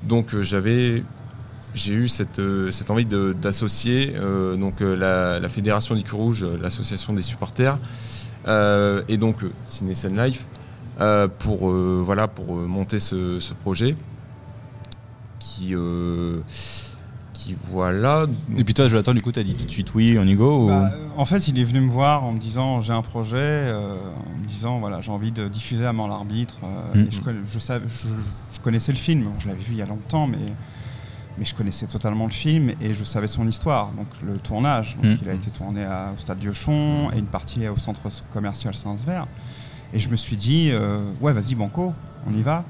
Donc 0.02 0.40
j'avais 0.40 1.02
j'ai 1.74 1.92
eu 1.92 2.08
cette, 2.08 2.40
envie 2.88 3.04
d'associer 3.04 4.14
la, 4.80 5.48
fédération 5.50 5.94
du 5.94 6.10
Rouge, 6.10 6.46
l'association 6.62 7.12
des 7.12 7.20
supporters, 7.20 7.78
et 8.46 9.16
donc 9.16 9.38
Ciné 9.64 9.94
Life 10.10 10.46
euh, 10.98 11.28
pour, 11.28 11.70
euh, 11.70 12.02
voilà, 12.04 12.26
pour 12.26 12.56
euh, 12.56 12.66
monter 12.66 13.00
ce, 13.00 13.52
projet 13.52 13.94
qui 15.38 15.74
qui 17.34 17.54
voilà. 17.70 18.26
Et 18.56 18.64
puis 18.64 18.72
toi, 18.72 18.88
Jonathan, 18.88 19.12
du 19.12 19.20
coup, 19.20 19.30
tu 19.30 19.38
as 19.38 19.42
dit 19.42 19.54
tout 19.54 19.66
de 19.66 19.70
suite 19.70 19.94
oui, 19.94 20.16
on 20.18 20.26
y 20.26 20.34
go 20.34 20.68
bah, 20.68 20.90
En 21.18 21.26
fait, 21.26 21.48
il 21.48 21.58
est 21.58 21.64
venu 21.64 21.82
me 21.82 21.90
voir 21.90 22.24
en 22.24 22.32
me 22.32 22.38
disant 22.38 22.80
j'ai 22.80 22.94
un 22.94 23.02
projet, 23.02 23.70
en 23.72 24.40
me 24.40 24.46
disant 24.46 24.78
voilà, 24.78 25.02
j'ai 25.02 25.12
envie 25.12 25.32
de 25.32 25.48
diffuser 25.48 25.84
à 25.84 25.92
mort 25.92 26.08
l'arbitre. 26.08 26.56
Mm. 26.94 27.04
je, 27.10 27.20
je, 27.46 28.08
je, 28.52 28.60
connaissais 28.60 28.92
le 28.92 28.98
film, 28.98 29.28
je 29.38 29.48
l'avais 29.48 29.60
vu 29.60 29.72
il 29.72 29.78
y 29.78 29.82
a 29.82 29.86
longtemps, 29.86 30.26
mais, 30.26 30.38
mais 31.38 31.44
je 31.44 31.54
connaissais 31.54 31.86
totalement 31.86 32.24
le 32.24 32.32
film 32.32 32.72
et 32.80 32.94
je 32.94 33.04
savais 33.04 33.28
son 33.28 33.46
histoire, 33.46 33.90
donc 33.92 34.06
le 34.24 34.38
tournage. 34.38 34.96
Donc, 34.96 35.04
mm. 35.04 35.18
Il 35.22 35.28
a 35.28 35.34
été 35.34 35.50
tourné 35.50 35.84
à, 35.84 36.12
au 36.14 36.18
Stade 36.20 36.38
Diochon 36.38 37.10
et 37.14 37.18
une 37.18 37.26
partie 37.26 37.68
au 37.68 37.76
centre 37.76 38.00
commercial 38.32 38.74
Saint-Sever. 38.74 39.22
Et 39.92 40.00
je 40.00 40.08
me 40.08 40.16
suis 40.16 40.36
dit, 40.36 40.70
euh, 40.72 41.00
ouais, 41.20 41.32
vas-y, 41.32 41.54
Banco, 41.54 41.92
on 42.26 42.34
y 42.34 42.42
va. 42.42 42.64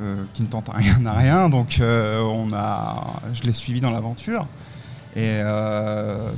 Euh, 0.00 0.24
qui 0.32 0.42
ne 0.42 0.46
tente 0.46 0.70
rien 0.72 0.98
n'a 1.00 1.12
rien, 1.12 1.50
donc 1.50 1.76
euh, 1.78 2.22
on 2.22 2.50
a, 2.54 3.20
je 3.34 3.42
l'ai 3.42 3.52
suivi 3.52 3.78
dans 3.82 3.90
l'aventure. 3.90 4.46
Et 5.14 5.42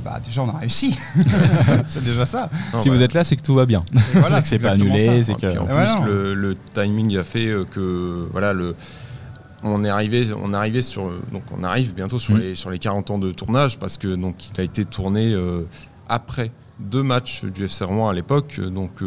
bah 0.03 0.19
déjà, 0.25 0.41
on 0.43 0.49
a 0.49 0.57
réussi. 0.57 0.99
c'est 1.85 2.03
déjà 2.03 2.25
ça. 2.25 2.49
si 2.77 2.89
vous 2.89 3.01
êtes 3.01 3.13
là, 3.13 3.23
c'est 3.23 3.37
que 3.37 3.41
tout 3.41 3.55
va 3.55 3.65
bien. 3.65 3.85
Voilà, 4.15 4.41
c'est 4.43 4.59
pas 4.59 4.71
annulé. 4.71 5.23
C'est 5.23 5.35
que... 5.35 5.57
En 5.57 5.65
plus, 5.65 6.11
le, 6.11 6.57
timing 6.73 7.17
a 7.17 7.23
fait 7.23 7.53
que 7.71 8.27
voilà, 8.33 8.51
le, 8.51 8.75
on 9.65 9.83
est 9.83 9.89
arrivé, 9.89 10.27
on 10.33 10.53
est 10.53 10.57
arrivé 10.57 10.81
sur, 10.81 11.11
donc 11.31 11.43
on 11.57 11.63
arrive 11.63 11.93
bientôt 11.93 12.19
sur, 12.19 12.35
mm. 12.35 12.39
les, 12.39 12.55
sur 12.55 12.69
les 12.69 12.79
40 12.79 13.11
ans 13.11 13.17
de 13.17 13.31
tournage 13.31 13.77
parce 13.79 13.97
que 13.97 14.15
donc 14.15 14.49
il 14.49 14.61
a 14.61 14.63
été 14.63 14.85
tourné 14.85 15.35
après 16.07 16.51
deux 16.79 17.03
matchs 17.03 17.45
du 17.45 17.65
FC 17.65 17.83
Rouen 17.83 18.09
à 18.09 18.13
l'époque, 18.13 18.59
donc 18.59 19.01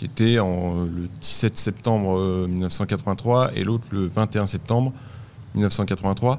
qui 0.00 0.06
était 0.06 0.38
en, 0.38 0.84
le 0.84 1.08
17 1.20 1.58
septembre 1.58 2.46
1983 2.48 3.44
euh, 3.44 3.50
et 3.54 3.64
l'autre 3.64 3.86
le 3.92 4.06
21 4.08 4.46
septembre 4.46 4.94
1983. 5.54 6.38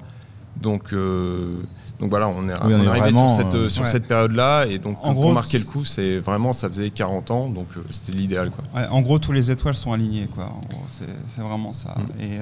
Donc, 0.60 0.94
euh, 0.94 1.62
donc 2.00 2.10
voilà, 2.10 2.28
on 2.28 2.50
est, 2.50 2.54
arrivé 2.54 3.14
sur 3.14 3.30
cette, 3.30 3.54
euh, 3.54 3.70
sur 3.70 3.86
cette 3.86 4.08
période-là 4.08 4.66
et 4.66 4.80
donc 4.80 4.98
en 5.04 5.14
pour 5.14 5.32
marquer 5.32 5.60
le 5.60 5.66
coup, 5.66 5.86
c'est 5.86 6.18
vraiment 6.18 6.54
ça 6.54 6.70
faisait 6.70 6.90
40 6.90 7.30
ans, 7.30 7.50
donc 7.50 7.68
c'était 7.92 8.18
l'idéal 8.18 8.50
quoi. 8.50 8.64
en 8.90 9.02
gros, 9.02 9.20
tous 9.20 9.32
les 9.32 9.52
étoiles 9.52 9.76
sont 9.76 9.94
alignées 9.94 10.26
quoi. 10.26 10.52
c'est 10.88 11.42
vraiment 11.42 11.72
ça. 11.72 11.96
Mm. 12.18 12.22
Et, 12.22 12.40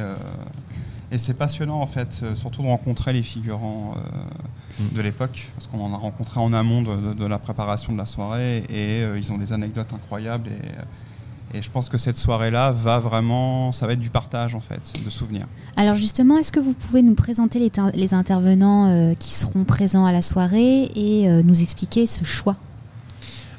et 1.11 1.17
c'est 1.17 1.33
passionnant 1.33 1.81
en 1.81 1.87
fait, 1.87 2.23
surtout 2.35 2.61
de 2.61 2.67
rencontrer 2.67 3.13
les 3.13 3.23
figurants 3.23 3.95
mm. 4.79 4.95
de 4.95 5.01
l'époque, 5.01 5.51
parce 5.55 5.67
qu'on 5.67 5.81
en 5.81 5.93
a 5.93 5.97
rencontré 5.97 6.39
en 6.39 6.53
amont 6.53 6.81
de, 6.81 7.13
de, 7.13 7.25
la 7.25 7.39
préparation 7.39 7.93
de 7.93 7.97
la 7.97 8.05
soirée 8.05 8.63
et 8.69 9.01
ils 9.17 9.31
ont 9.31 9.37
des 9.37 9.53
anecdotes 9.53 9.93
incroyables 9.93 10.49
et 10.49 10.67
et 11.53 11.61
je 11.61 11.71
pense 11.71 11.89
que 11.89 11.97
cette 11.97 12.17
soirée-là 12.17 12.71
va 12.71 12.99
vraiment, 12.99 13.71
ça 13.71 13.87
va 13.87 13.93
être 13.93 13.99
du 13.99 14.11
partage 14.11 14.53
en 14.53 14.59
fait, 14.59 14.93
de 15.03 15.09
souvenirs. 15.09 15.47
Alors 15.77 15.95
justement, 15.95 16.37
est-ce 16.37 16.51
que 16.51 16.59
vous 16.59 16.73
pouvez 16.73 17.01
nous 17.01 17.15
présenter 17.15 17.59
les, 17.59 17.71
les 17.95 18.13
intervenants 18.13 18.87
euh, 18.87 19.13
qui 19.17 19.31
seront 19.31 19.63
présents 19.63 20.05
à 20.05 20.11
la 20.11 20.21
soirée 20.21 20.91
et 20.95 21.27
euh, 21.27 21.41
nous 21.43 21.61
expliquer 21.61 22.05
ce 22.05 22.23
choix? 22.23 22.55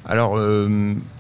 Alors, 0.07 0.37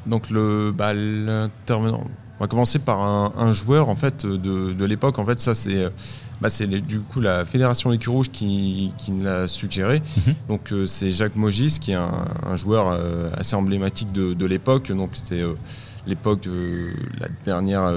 donc 0.06 0.30
le 0.30 0.72
bah, 0.76 0.94
l'intervenant. 0.94 2.04
On 2.40 2.44
va 2.44 2.48
commencer 2.48 2.78
par 2.78 3.02
un, 3.02 3.52
joueur 3.52 3.90
en 3.90 3.94
fait 3.94 4.24
de, 4.24 4.72
de 4.72 4.84
l'époque. 4.86 5.18
En 5.18 5.26
fait, 5.26 5.38
ça 5.42 5.52
c'est 5.52 5.92
bah, 6.40 6.48
c'est 6.48 6.66
du 6.66 7.00
coup 7.00 7.20
la 7.20 7.44
fédération 7.44 7.92
Écu 7.92 8.08
Rouge 8.08 8.30
qui, 8.30 8.92
qui 8.96 9.12
l'a 9.12 9.46
suggéré. 9.46 10.00
Mhm. 10.26 10.34
Donc 10.48 10.74
c'est 10.86 11.12
Jacques 11.12 11.36
Mogis 11.36 11.76
qui 11.78 11.92
est 11.92 11.96
un, 11.96 12.56
joueur 12.56 12.98
assez 13.36 13.54
emblématique 13.56 14.10
de, 14.12 14.32
de 14.32 14.46
l'époque. 14.46 14.90
Donc 14.90 15.10
c'était 15.12 15.42
l'époque 16.06 16.40
de 16.40 16.94
la 17.20 17.28
dernière, 17.44 17.92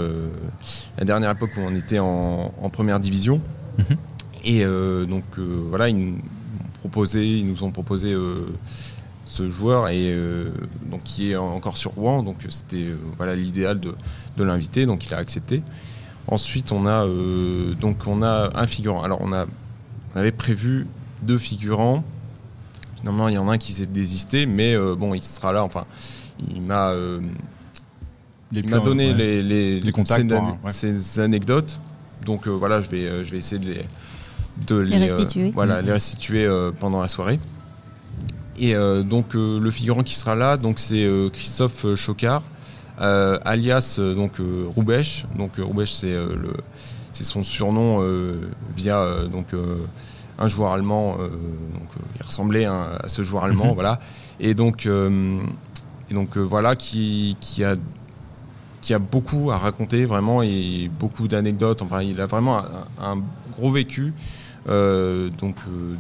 la 0.98 1.06
dernière 1.06 1.32
époque 1.32 1.52
où 1.56 1.62
on 1.62 1.74
était 1.74 2.00
en, 2.00 2.52
première 2.70 3.00
division. 3.00 3.40
Mhm. 3.78 3.98
Et 4.44 4.66
donc 5.06 5.24
voilà, 5.70 5.88
ils, 5.88 6.16
proposé, 6.80 7.26
ils 7.26 7.48
nous 7.48 7.64
ont 7.64 7.72
proposé 7.72 8.14
ce 9.34 9.50
joueur 9.50 9.90
et 9.90 10.12
euh, 10.12 10.52
donc 10.92 11.02
qui 11.04 11.32
est 11.32 11.36
encore 11.36 11.76
sur 11.76 11.92
Rouen. 11.92 12.22
Donc 12.22 12.38
c'était 12.50 12.84
euh, 12.84 12.98
voilà 13.18 13.36
l'idéal 13.36 13.80
de, 13.80 13.96
de 14.38 14.44
l'inviter. 14.44 14.86
Donc 14.86 15.08
il 15.08 15.14
a 15.14 15.18
accepté. 15.18 15.64
Ensuite 16.28 16.72
on 16.72 16.86
a 16.86 17.06
euh, 17.06 17.74
donc 17.74 18.06
on 18.06 18.22
a 18.22 18.52
un 18.54 18.68
figurant. 18.68 19.02
Alors 19.02 19.20
on 19.22 19.34
a 19.34 19.46
on 20.14 20.20
avait 20.20 20.32
prévu 20.32 20.86
deux 21.24 21.40
figurants. 21.40 22.04
Finalement 22.98 23.28
il 23.28 23.34
y 23.34 23.38
en 23.40 23.50
a 23.50 23.54
un 23.54 23.58
qui 23.58 23.74
s'est 23.74 23.88
désisté, 23.88 24.46
mais 24.46 24.78
bon 24.96 25.16
il 25.16 25.24
sera 25.24 25.52
là. 25.52 25.64
Enfin 25.64 25.86
il 26.54 26.62
m'a 26.62 26.94
il 28.52 28.70
m'a 28.70 28.80
donné 28.80 29.14
les, 29.14 29.42
les, 29.42 29.80
les, 29.80 29.92
contacts, 29.92 30.32
ces, 30.70 31.20
anecdotes. 31.20 31.80
Donc 32.24 32.48
voilà 32.48 32.82
je 32.82 32.90
vais 32.92 33.26
je 33.26 33.32
vais 33.32 33.40
essayer 33.40 33.60
de 33.60 33.66
les 33.66 33.82
de 34.68 34.76
les, 34.76 34.98
restituer, 35.00 35.50
voilà 35.50 35.82
les 35.82 35.92
restituer 35.92 36.48
pendant 36.80 37.02
la 37.02 37.08
soirée. 37.08 37.40
Et 38.64 38.76
euh, 38.76 39.04
donc 39.04 39.36
euh, 39.36 39.60
le 39.60 39.72
figurant 39.72 40.04
qui 40.04 40.16
sera 40.16 40.36
là, 40.36 40.56
donc 40.56 40.80
c'est 40.80 41.04
euh, 41.04 41.30
Christophe 41.30 41.96
Chocard, 41.96 42.44
alias 42.98 44.00
donc 44.00 44.36
Roubèche. 44.74 45.26
Donc 45.38 45.58
Roubèche 45.58 45.92
c'est 45.92 46.14
le 46.14 46.54
c'est 47.12 47.26
son 47.26 47.44
surnom 47.44 48.02
via 48.74 49.06
donc 49.30 49.48
un 50.40 50.48
joueur 50.48 50.72
allemand. 50.72 51.18
donc 51.18 51.90
il 52.16 52.26
ressemblait 52.26 52.64
à 52.66 53.02
ce 53.08 53.24
joueur 53.24 53.44
allemand, 53.44 53.68
mhm. 53.70 53.74
voilà. 53.74 54.00
Et 54.40 54.54
donc 54.54 54.86
et 54.86 56.14
donc 56.14 56.38
voilà 56.38 56.78
qui, 56.78 57.36
qui 57.42 57.66
a 57.66 57.76
qui 58.80 58.94
a 58.94 59.00
beaucoup 59.00 59.52
à 59.52 59.58
raconter 59.58 60.06
vraiment 60.06 60.42
et 60.42 60.90
beaucoup 61.00 61.28
d'anecdotes. 61.28 61.82
Enfin, 61.82 62.02
il 62.02 62.22
a 62.22 62.28
vraiment 62.28 62.62
un 63.02 63.18
gros 63.58 63.72
vécu. 63.72 64.14
Euh, 64.70 65.30
donc 65.42 65.58
euh, 65.68 65.96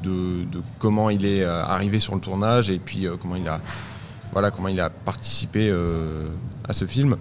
de, 0.46 0.62
comment 0.79 1.10
il 1.10 1.25
est 1.25 1.43
euh, 1.43 1.63
arrivé 1.65 2.00
sur 2.00 2.15
le 2.15 2.22
tournage 2.22 2.70
et 2.70 2.79
puis 2.79 3.08
comment 3.22 3.36
il 3.36 3.46
a 3.48 3.60
voilà 4.32 4.51
comment 4.51 4.70
il 4.70 4.79
a 4.79 4.89
participé 4.89 5.72
à 6.67 6.74
ce 6.74 6.86
film. 6.86 7.17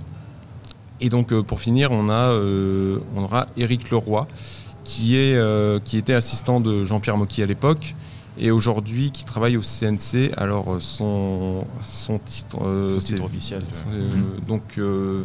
Et 1.01 1.11
donc 1.11 1.39
pour 1.43 1.61
finir, 1.61 1.91
on 1.91 2.09
a 2.09 2.33
on 3.15 3.23
aura 3.25 3.47
Éric 3.57 3.91
Leroy 3.91 4.27
qui 4.85 5.35
qui 5.85 5.99
était 5.99 6.15
assistant 6.15 6.61
de 6.61 6.85
Jean-Pierre 6.85 7.19
Mocky 7.19 7.43
à 7.43 7.47
l'époque 7.47 7.95
et 8.39 8.51
aujourd'hui 8.51 9.11
qui 9.11 9.25
travaille 9.25 9.57
au 9.57 9.63
CNC. 9.63 10.33
Alors 10.37 10.77
son 10.81 11.65
son 11.83 12.19
titre, 12.19 12.59
euh, 12.63 12.99
titre 12.99 13.25
officiel. 13.25 13.63
Euh, 13.93 14.05
donc 14.47 14.63
euh, 14.79 15.23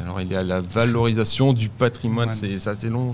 alors 0.00 0.20
il 0.20 0.32
est 0.32 0.36
à 0.36 0.42
la 0.42 0.60
valorisation 0.60 1.52
du 1.52 1.68
patrimoine. 1.68 2.30
C'est 2.32 2.58
ça 2.58 2.74
c'est 2.74 2.90
long. 2.90 3.12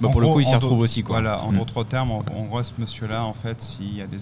Bah, 0.00 0.08
pour 0.10 0.20
le 0.20 0.28
coup 0.28 0.40
il 0.40 0.46
s'y 0.46 0.54
retrouve 0.54 0.80
aussi 0.80 1.02
quoi. 1.02 1.20
Voilà. 1.20 1.42
En 1.42 1.52
mm. 1.52 1.58
d'autres 1.58 1.84
termes, 1.84 2.10
en, 2.10 2.22
gros 2.48 2.62
ce 2.62 2.72
monsieur 2.78 3.06
là 3.06 3.24
en 3.24 3.34
fait 3.34 3.60
s'il 3.60 3.96
y 3.96 4.02
a 4.02 4.06
des, 4.06 4.18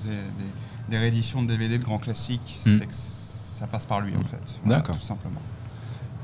des, 0.88 0.98
rééditions 0.98 1.42
de 1.42 1.48
DVD 1.48 1.78
de 1.78 1.84
grands 1.84 1.98
classiques, 1.98 2.60
mm. 2.66 2.78
c'est 2.78 2.86
que 2.86 2.94
ça 2.94 3.66
passe 3.66 3.86
par 3.86 4.00
lui 4.00 4.12
en 4.16 4.24
fait. 4.24 4.60
D'accord. 4.64 4.96
Tout 4.96 5.04
simplement. 5.04 5.40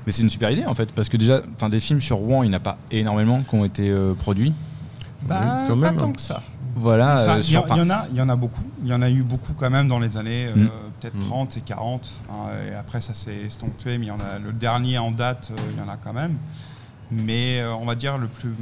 Mais 0.07 0.12
c'est 0.12 0.23
une 0.23 0.30
super 0.30 0.50
idée 0.50 0.64
en 0.64 0.75
fait, 0.75 0.92
parce 0.92 1.11
que 1.11 1.19
déjà, 1.19 1.42
des 1.71 1.80
films 1.80 2.00
sur 2.00 2.16
Rouen, 2.16 2.42
il 2.42 2.49
n'y 2.49 2.54
en 2.54 2.57
a 2.57 2.61
pas 2.61 2.78
énormément 2.90 3.42
qui 3.42 3.54
ont 3.54 3.66
été 3.66 3.95
produits. 4.19 4.54
Bah, 5.23 5.66
quand 5.69 5.76
même, 5.76 5.97
pas 5.97 6.00
tant 6.00 6.12
que 6.12 6.21
ça. 6.21 6.42
Voilà. 6.77 7.37
Euh, 7.37 7.41
il 7.43 7.53
y, 7.53 7.57
en 7.57 7.91
a, 7.91 8.07
il 8.11 8.17
y 8.17 8.23
en 8.23 8.29
a 8.29 8.37
beaucoup. 8.37 8.62
Il 8.83 8.89
y 8.89 8.95
en 8.95 9.03
a 9.03 9.11
eu 9.11 9.23
beaucoup 9.23 9.53
quand 9.55 9.71
même 9.71 9.89
dans 9.89 9.99
les 9.99 10.17
années 10.17 10.47
euh, 10.47 10.65
mm. 10.65 10.71
peut-être 11.00 11.19
30 11.19 11.55
mm. 11.55 11.59
et 11.59 11.62
40. 11.62 12.12
Hein, 12.31 12.35
et 12.71 12.75
après, 12.75 13.00
ça 13.00 13.15
s'est 13.15 13.47
estonctué, 13.47 13.99
mais 13.99 14.07
y 14.07 14.11
en 14.11 14.21
a 14.21 14.39
le 14.39 14.53
dernier 14.53 14.99
en 14.99 15.11
date, 15.11 15.53
euh, 15.53 15.61
il 15.73 15.79
y 15.79 15.83
en 15.83 15.89
a 15.89 15.97
quand 15.97 16.12
même. 16.12 16.37
Mais 17.12 17.61
on 17.81 17.87
va 17.87 17.97
dire 17.97 18.19
le 18.19 18.29
plus. 18.29 18.55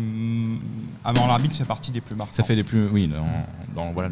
Avant 1.05 1.27
l'arbitre 1.27 1.55
fait 1.55 1.67
partie 1.67 1.91
des 1.91 2.01
plus 2.01 2.15
marquants. 2.15 2.33
Ça 2.33 2.45
fait 2.45 2.55
les 2.55 2.65
plus. 2.65 2.89
Oui, 2.89 3.07
dans, 3.07 3.27
dans 3.75 3.93
voilà, 3.93 4.09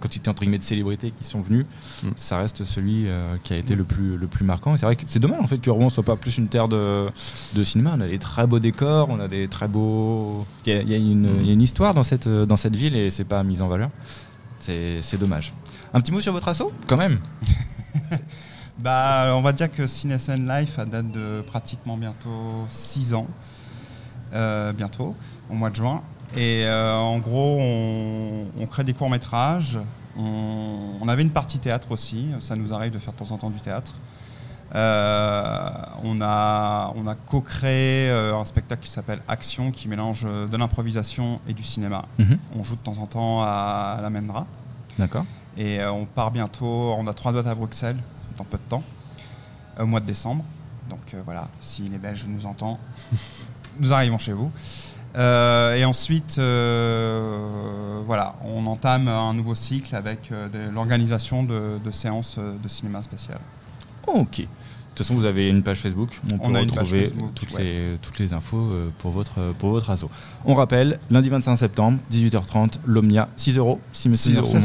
quantité 0.00 0.30
entre 0.30 0.42
guillemets 0.42 0.58
de 0.58 0.62
célébrités 0.62 1.10
qui 1.10 1.24
sont 1.24 1.40
venues, 1.40 1.66
mm. 2.02 2.08
ça 2.16 2.38
reste 2.38 2.64
celui 2.64 3.08
euh, 3.08 3.36
qui 3.42 3.52
a 3.52 3.56
été 3.56 3.74
le 3.74 3.84
plus 3.84 4.16
le 4.16 4.26
plus 4.26 4.44
marquant. 4.44 4.74
Et 4.74 4.76
c'est 4.76 4.86
vrai 4.86 4.96
que 4.96 5.02
c'est 5.06 5.18
dommage 5.18 5.40
en 5.40 5.46
fait 5.46 5.58
que 5.58 5.70
Rouen 5.70 5.88
soit 5.88 6.02
pas 6.02 6.16
plus 6.16 6.38
une 6.38 6.48
terre 6.48 6.68
de, 6.68 7.08
de, 7.54 7.64
cinéma. 7.64 7.94
On 7.96 8.00
a 8.00 8.08
des 8.08 8.18
très 8.18 8.46
beaux 8.46 8.58
décors, 8.58 9.08
on 9.10 9.20
a 9.20 9.28
des 9.28 9.48
très 9.48 9.68
beaux. 9.68 10.46
Il 10.66 10.72
y, 10.72 10.94
a, 10.94 10.96
une 10.96 11.62
histoire 11.62 11.94
dans 11.94 12.02
cette 12.02 12.28
dans 12.28 12.56
cette 12.56 12.76
ville 12.76 12.96
et 12.96 13.10
c'est 13.10 13.24
pas 13.24 13.42
mis 13.42 13.60
en 13.62 13.68
valeur. 13.68 13.90
C'est 14.58 15.18
dommage. 15.18 15.52
Un 15.94 16.00
petit 16.00 16.12
mot 16.12 16.20
sur 16.20 16.32
votre 16.32 16.48
assaut, 16.48 16.72
quand 16.86 16.96
même. 16.96 17.20
bah, 18.78 19.32
on 19.34 19.42
va 19.42 19.52
dire 19.52 19.70
que 19.70 19.86
CineSN 19.86 20.48
Life 20.48 20.78
a 20.78 20.84
date 20.84 21.10
de 21.10 21.42
pratiquement 21.46 21.96
bientôt 21.96 22.66
6 22.68 23.14
ans. 23.14 23.26
Euh, 24.34 24.72
bientôt, 24.72 25.14
au 25.48 25.54
mois 25.54 25.70
de 25.70 25.76
juin. 25.76 26.02
Et 26.36 26.66
euh, 26.66 26.94
en 26.94 27.18
gros, 27.18 27.58
on, 27.58 28.66
crée 28.66 28.84
des 28.84 28.92
courts-métrages. 28.92 29.78
On, 30.18 31.08
avait 31.08 31.22
une 31.22 31.30
partie 31.30 31.58
théâtre 31.58 31.92
aussi. 31.92 32.28
Ça 32.40 32.56
nous 32.56 32.74
arrive 32.74 32.92
de 32.92 32.98
faire 32.98 33.14
de 33.14 33.18
temps 33.18 33.30
en 33.30 33.38
temps 33.38 33.50
du 33.50 33.60
théâtre. 33.60 33.94
Euh, 34.74 35.70
on 36.02 36.20
a, 36.20 36.92
on 36.96 37.06
a 37.06 37.14
co-créé 37.14 38.10
euh, 38.10 38.36
un 38.36 38.44
spectacle 38.44 38.82
qui 38.82 38.90
s'appelle 38.90 39.20
Action, 39.28 39.70
qui 39.70 39.88
mélange 39.88 40.24
de 40.24 40.56
l'improvisation 40.56 41.40
et 41.48 41.54
du 41.54 41.62
cinéma. 41.62 42.04
Mhm. 42.18 42.38
On 42.54 42.62
joue 42.62 42.76
de 42.76 42.82
temps 42.82 42.98
en 42.98 43.06
temps 43.06 43.42
à, 43.42 43.98
la 44.02 44.10
Mendra. 44.10 44.46
D'accord. 44.98 45.24
Et 45.56 45.82
on 45.86 46.04
part 46.04 46.30
bientôt, 46.32 46.94
on 46.98 47.06
a 47.06 47.14
trois 47.14 47.32
dates 47.32 47.46
à 47.46 47.54
Bruxelles 47.54 47.96
dans 48.36 48.44
peu 48.44 48.58
de 48.58 48.62
temps, 48.68 48.82
au 49.80 49.86
mois 49.86 50.00
de 50.00 50.06
décembre. 50.06 50.44
Donc 50.90 51.16
voilà, 51.24 51.48
si 51.60 51.88
les 51.88 51.96
Belges 51.96 52.26
nous 52.28 52.44
entendent, 52.44 52.76
nous 53.80 53.92
arrivons 53.94 54.18
chez 54.18 54.34
vous. 54.34 54.52
Euh, 55.16 55.74
et 55.74 55.84
ensuite, 55.84 56.36
euh, 56.38 58.02
voilà, 58.06 58.34
on 58.44 58.66
entame 58.66 59.08
un 59.08 59.32
nouveau 59.32 59.54
cycle 59.54 59.94
avec 59.96 60.30
euh, 60.30 60.48
l'organisation 60.72 61.42
de, 61.42 61.78
de, 61.82 61.90
séances 61.90 62.38
de 62.38 62.68
cinéma 62.68 63.02
spécial. 63.02 63.38
Ok. 64.06 64.46
De 64.96 65.04
toute 65.04 65.08
façon, 65.08 65.20
vous 65.20 65.26
avez 65.26 65.50
une 65.50 65.62
page 65.62 65.80
Facebook. 65.80 66.08
On, 66.32 66.38
peut 66.38 66.58
retrouver 66.58 67.10
toutes, 67.34 67.58
les, 67.58 67.98
toutes 68.00 68.18
les 68.18 68.32
infos 68.32 68.56
euh, 68.56 68.88
pour 68.96 69.10
votre, 69.10 69.52
pour 69.58 69.68
votre 69.68 69.90
asso. 69.90 70.06
On 70.46 70.54
rappelle, 70.54 70.98
lundi 71.10 71.28
25 71.28 71.54
septembre, 71.54 71.98
18h30, 72.10 72.76
l'Omnia, 72.86 73.28
6 73.36 73.58
euros, 73.58 73.78
6 73.92 74.38
euros 74.38 74.56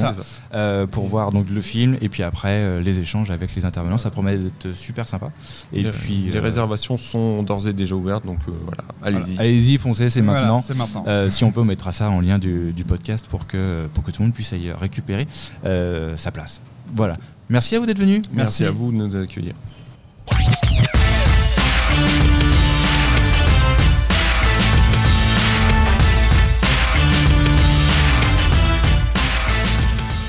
euh, 0.54 0.88
pour 0.88 1.08
voir 1.10 1.34
donc, 1.34 1.50
le 1.50 1.60
film 1.60 1.98
et 2.00 2.08
puis 2.08 2.24
après 2.24 2.60
euh, 2.62 2.80
les 2.80 3.00
échanges 3.00 3.30
avec 3.30 3.54
les 3.56 3.66
intervenants. 3.66 3.98
Ça 3.98 4.10
promet 4.10 4.38
d'être 4.38 4.74
super 4.74 5.06
sympa. 5.06 5.32
Et 5.74 5.84
les, 5.84 5.92
puis, 5.92 6.30
les 6.32 6.40
réservations 6.40 6.98
sont 6.98 7.44
d'ores 7.44 7.68
et 7.68 7.74
déjà 7.74 7.96
ouvertes, 7.96 8.26
donc 8.26 8.40
voilà, 8.64 8.84
allez-y. 9.04 9.38
Allez-y, 9.38 9.78
foncez, 9.80 10.10
c'est 10.10 10.22
maintenant. 10.22 10.64
maintenant. 10.78 11.30
si 11.30 11.44
on 11.44 11.52
peut, 11.52 11.60
on 11.60 11.66
mettra 11.66 11.92
ça 11.92 12.10
en 12.10 12.22
lien 12.22 12.40
du, 12.40 12.72
du, 12.72 12.86
podcast 12.86 13.28
pour 13.28 13.48
que, 13.48 13.90
pour 13.94 14.06
que 14.06 14.12
tout 14.12 14.22
le 14.22 14.28
monde 14.28 14.34
puisse 14.34 14.54
y 14.54 14.72
récupérer 14.72 15.28
sa 16.16 16.32
place. 16.32 16.62
Voilà. 16.96 17.18
Merci 17.50 17.76
à 17.76 17.82
vous 17.82 17.86
d'être 17.86 18.00
venu. 18.00 18.22
Merci 18.32 18.64
à 18.64 18.72
vous 18.72 18.94
de 18.94 18.96
nous 18.96 19.14
accueillir. 19.14 19.56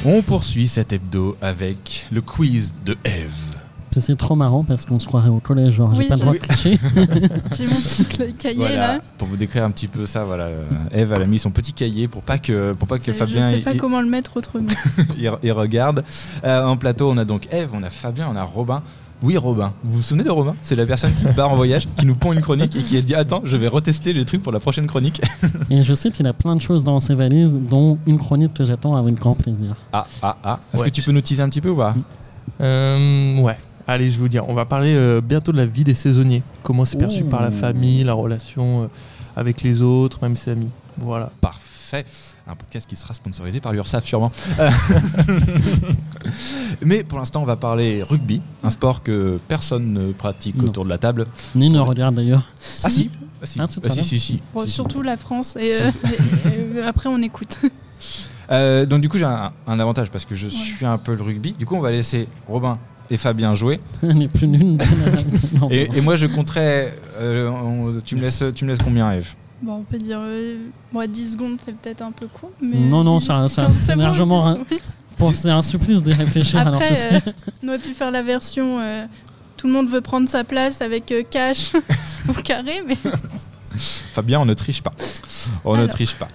On 0.04 0.20
poursuit 0.20 0.66
cet 0.66 0.92
hebdo 0.92 1.36
avec 1.40 2.06
le 2.10 2.20
quiz 2.20 2.74
de 2.84 2.96
Eve. 3.04 3.52
C'est 3.96 4.16
trop 4.16 4.34
marrant 4.34 4.64
parce 4.64 4.84
qu'on 4.84 4.98
se 4.98 5.06
croirait 5.06 5.28
au 5.28 5.38
collège, 5.38 5.74
genre 5.74 5.94
j'ai 5.94 6.08
pas 6.08 6.16
le 6.16 6.20
droit 6.22 6.32
de 6.32 6.38
clicher. 6.38 6.78
j'ai 7.56 7.66
mon 7.66 7.74
petit 7.74 8.32
cahier 8.34 8.76
là. 8.76 9.00
Pour 9.18 9.28
vous 9.28 9.36
décrire 9.36 9.64
un 9.64 9.70
petit 9.70 9.86
peu 9.86 10.06
ça, 10.06 10.24
voilà, 10.24 10.48
Eve 10.92 11.12
elle 11.14 11.22
a 11.22 11.26
mis 11.26 11.38
son 11.38 11.50
petit 11.50 11.72
cahier 11.72 12.08
pour 12.08 12.22
pas 12.22 12.38
que 12.38 12.72
pour 12.72 12.88
pas 12.88 12.98
que 12.98 13.12
Fabien. 13.12 13.48
Je 13.50 13.56
sais 13.56 13.60
pas 13.62 13.74
comment 13.74 14.00
le 14.00 14.08
mettre 14.08 14.36
autrement. 14.36 14.70
il, 15.42 15.52
regarde. 15.52 16.02
Euh, 16.44 16.64
en 16.64 16.76
plateau, 16.76 17.10
on 17.10 17.16
a 17.16 17.24
donc 17.24 17.46
Eve, 17.52 17.70
on 17.74 17.82
a 17.82 17.90
Fabien, 17.90 18.28
on 18.32 18.36
a 18.36 18.42
Robin. 18.42 18.82
Oui, 19.22 19.36
Robin. 19.36 19.72
Vous 19.84 19.96
vous 19.96 20.02
souvenez 20.02 20.24
de 20.24 20.30
Robin? 20.30 20.54
C'est 20.62 20.74
la 20.76 20.84
personne 20.86 21.12
qui 21.14 21.24
se 21.24 21.32
barre 21.32 21.50
en 21.50 21.56
voyage, 21.56 21.86
qui 21.96 22.06
nous 22.06 22.14
pond 22.14 22.32
une 22.32 22.40
chronique 22.40 22.74
et 22.74 22.80
qui 22.80 22.96
a 22.96 23.02
dit 23.02 23.14
Attends, 23.14 23.42
je 23.44 23.56
vais 23.56 23.68
retester 23.68 24.12
le 24.12 24.24
truc 24.24 24.42
pour 24.42 24.52
la 24.52 24.60
prochaine 24.60 24.86
chronique. 24.86 25.20
et 25.70 25.82
je 25.82 25.94
sais 25.94 26.10
qu'il 26.10 26.26
a 26.26 26.32
plein 26.32 26.56
de 26.56 26.60
choses 26.60 26.84
dans 26.84 26.98
ses 27.00 27.14
valises, 27.14 27.52
dont 27.52 27.98
une 28.06 28.18
chronique 28.18 28.54
que 28.54 28.64
j'attends 28.64 28.96
avec 28.96 29.14
grand 29.14 29.34
plaisir. 29.34 29.76
Ah, 29.92 30.06
ah, 30.22 30.36
ah. 30.42 30.60
Est-ce 30.74 30.82
que 30.84 30.90
tu 30.90 31.02
peux 31.02 31.12
nous 31.12 31.20
teaser 31.20 31.42
un 31.42 31.48
petit 31.48 31.60
peu 31.60 31.70
ou 31.70 31.76
pas? 31.76 31.94
Euh, 32.60 33.36
Ouais. 33.38 33.56
Allez, 33.86 34.10
je 34.10 34.16
vais 34.16 34.20
vous 34.22 34.28
dire. 34.28 34.48
On 34.48 34.54
va 34.54 34.64
parler 34.64 34.94
euh, 34.94 35.20
bientôt 35.20 35.50
de 35.52 35.56
la 35.56 35.66
vie 35.66 35.84
des 35.84 35.94
saisonniers. 35.94 36.42
Comment 36.62 36.84
c'est 36.84 36.98
perçu 36.98 37.24
par 37.24 37.42
la 37.42 37.50
famille, 37.50 38.04
la 38.04 38.12
relation 38.14 38.84
euh, 38.84 38.86
avec 39.36 39.62
les 39.62 39.82
autres, 39.82 40.18
même 40.22 40.36
ses 40.36 40.52
amis. 40.52 40.70
Voilà. 40.98 41.30
Parfait 41.40 41.72
fait. 41.92 42.06
Un 42.48 42.56
podcast 42.56 42.88
qui 42.88 42.96
sera 42.96 43.14
sponsorisé 43.14 43.60
par 43.60 43.72
l'URSAF 43.72 44.04
sûrement. 44.04 44.32
Euh, 44.58 44.68
Mais 46.84 47.04
pour 47.04 47.18
l'instant, 47.18 47.42
on 47.42 47.46
va 47.46 47.56
parler 47.56 48.02
rugby, 48.02 48.40
un 48.62 48.70
sport 48.70 49.02
que 49.02 49.38
personne 49.48 49.92
ne 49.92 50.12
pratique 50.12 50.56
Non. 50.56 50.64
autour 50.64 50.84
de 50.84 50.90
la 50.90 50.98
table. 50.98 51.26
Ni 51.54 51.70
ne 51.70 51.78
regarde 51.78 52.14
d'ailleurs. 52.16 52.42
Ah 52.82 52.90
si 52.90 53.10
Ah 53.42 53.46
si, 53.46 53.60
Ah, 53.60 53.66
c'est 53.68 53.86
Ah, 53.86 53.90
si, 53.90 54.04
si, 54.04 54.18
si. 54.18 54.42
Bon, 54.52 54.62
Si, 54.62 54.68
si. 54.68 54.74
surtout 54.74 55.02
la 55.02 55.16
France. 55.16 55.56
Et, 55.56 55.72
euh, 55.82 55.90
et, 56.44 56.78
euh, 56.78 56.88
après, 56.88 57.08
on 57.08 57.20
écoute. 57.22 57.58
Euh, 58.50 58.84
donc 58.84 59.00
du 59.00 59.08
coup, 59.08 59.16
j'ai 59.16 59.24
un, 59.24 59.52
un 59.66 59.80
avantage 59.80 60.10
parce 60.10 60.26
que 60.26 60.34
je 60.34 60.46
suis 60.48 60.84
un 60.84 60.98
peu 60.98 61.14
le 61.14 61.22
rugby. 61.22 61.52
Du 61.52 61.64
coup, 61.64 61.74
on 61.76 61.80
va 61.80 61.90
laisser 61.90 62.28
Robin 62.48 62.74
et 63.08 63.16
Fabien 63.16 63.54
jouer. 63.54 63.80
Est 64.02 64.28
plus 64.28 64.46
nulle. 64.48 64.76
Non, 65.58 65.70
Et, 65.70 65.88
et 65.96 66.00
moi, 66.02 66.16
je 66.16 66.26
compterais. 66.26 66.92
euh, 67.18 67.48
on- 67.48 68.00
tu, 68.04 68.16
me 68.16 68.20
laisses, 68.20 68.44
tu 68.54 68.64
me 68.66 68.70
laisses 68.70 68.82
combien, 68.84 69.10
Eve? 69.12 69.34
Bon, 69.62 69.74
on 69.76 69.82
peut 69.82 69.98
dire 69.98 70.18
euh, 70.20 70.56
bon, 70.92 71.08
10 71.08 71.32
secondes, 71.32 71.56
c'est 71.64 71.74
peut-être 71.76 72.02
un 72.02 72.10
peu 72.12 72.26
court. 72.26 72.50
Mais 72.60 72.76
Non, 72.78 73.04
non, 73.04 73.18
10 73.18 73.26
ça- 73.26 73.48
ça- 73.48 73.62
15 73.66 73.74
c'est 73.76 73.96
largement 73.96 74.54
10 74.54 74.60
oui. 74.72 74.80
Bon, 75.18 75.32
c'est 75.34 75.50
un 75.50 75.62
supplice 75.62 76.02
de 76.02 76.12
réfléchir 76.12 76.60
alors 76.66 76.78
tu 76.80 76.84
Après, 76.86 76.96
sais. 76.96 77.14
euh, 77.14 77.32
on 77.62 77.68
aurait 77.68 77.78
pu 77.78 77.92
faire 77.94 78.10
la 78.10 78.22
version 78.22 78.80
euh, 78.80 79.04
tout 79.56 79.68
le 79.68 79.72
monde 79.72 79.88
veut 79.88 80.00
prendre 80.00 80.28
sa 80.28 80.42
place 80.42 80.82
avec 80.82 81.12
euh, 81.12 81.22
cash 81.28 81.72
au 82.28 82.32
carré, 82.32 82.82
mais 82.86 82.96
Fabien, 84.12 84.40
on 84.40 84.44
ne 84.44 84.54
triche 84.54 84.82
pas. 84.82 84.92
On 85.64 85.76
ne 85.76 85.86
triche 85.86 86.16
pas. 86.16 86.28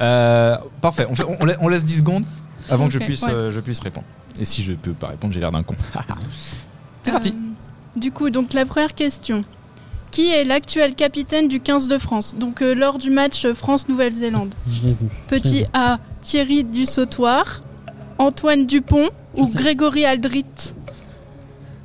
Euh, 0.00 0.56
parfait. 0.80 1.06
On, 1.10 1.14
fait- 1.14 1.24
on 1.40 1.44
la- 1.44 1.56
on 1.60 1.68
laisse 1.68 1.84
10 1.84 1.98
secondes 1.98 2.24
avant 2.70 2.86
que 2.86 2.92
je 2.92 2.98
puisse, 3.00 3.22
ouais. 3.22 3.30
euh, 3.32 3.50
je 3.50 3.60
puisse 3.60 3.80
répondre. 3.80 4.06
Et 4.38 4.44
si 4.44 4.62
je 4.62 4.72
peux 4.72 4.92
pas 4.92 5.08
répondre, 5.08 5.34
j'ai 5.34 5.40
l'air 5.40 5.50
d'un 5.52 5.62
con. 5.64 5.74
C'est 7.02 7.10
parti. 7.10 7.34
Du 7.96 8.10
coup, 8.12 8.30
donc 8.30 8.52
la 8.54 8.64
première 8.64 8.94
question. 8.94 9.44
Qui 10.12 10.28
est 10.28 10.44
l'actuel 10.44 10.94
capitaine 10.94 11.48
du 11.48 11.58
15 11.58 11.88
de 11.88 11.96
France 11.98 12.34
Donc 12.38 12.60
euh, 12.60 12.74
lors 12.74 12.98
du 12.98 13.08
match 13.10 13.46
euh, 13.46 13.54
France-Nouvelle-Zélande. 13.54 14.54
Petit 15.26 15.64
A, 15.72 15.98
Thierry 16.20 16.64
Dussautoir, 16.64 17.62
Antoine 18.18 18.66
Dupont 18.66 19.08
ou 19.34 19.46
sais. 19.46 19.56
Grégory 19.56 20.04
Aldrit 20.04 20.44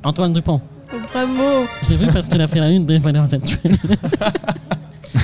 Antoine 0.04 0.34
Dupont. 0.34 0.60
Oh, 0.92 0.96
Bravo 1.10 1.66
Je 1.84 1.90
l'ai 1.90 1.96
vu 1.96 2.06
parce 2.12 2.28
qu'il 2.28 2.40
a 2.40 2.46
fait 2.46 2.60
la 2.60 2.70
une 2.70 2.86
des 2.86 2.98
valeurs 2.98 3.32
actuelles. 3.32 3.76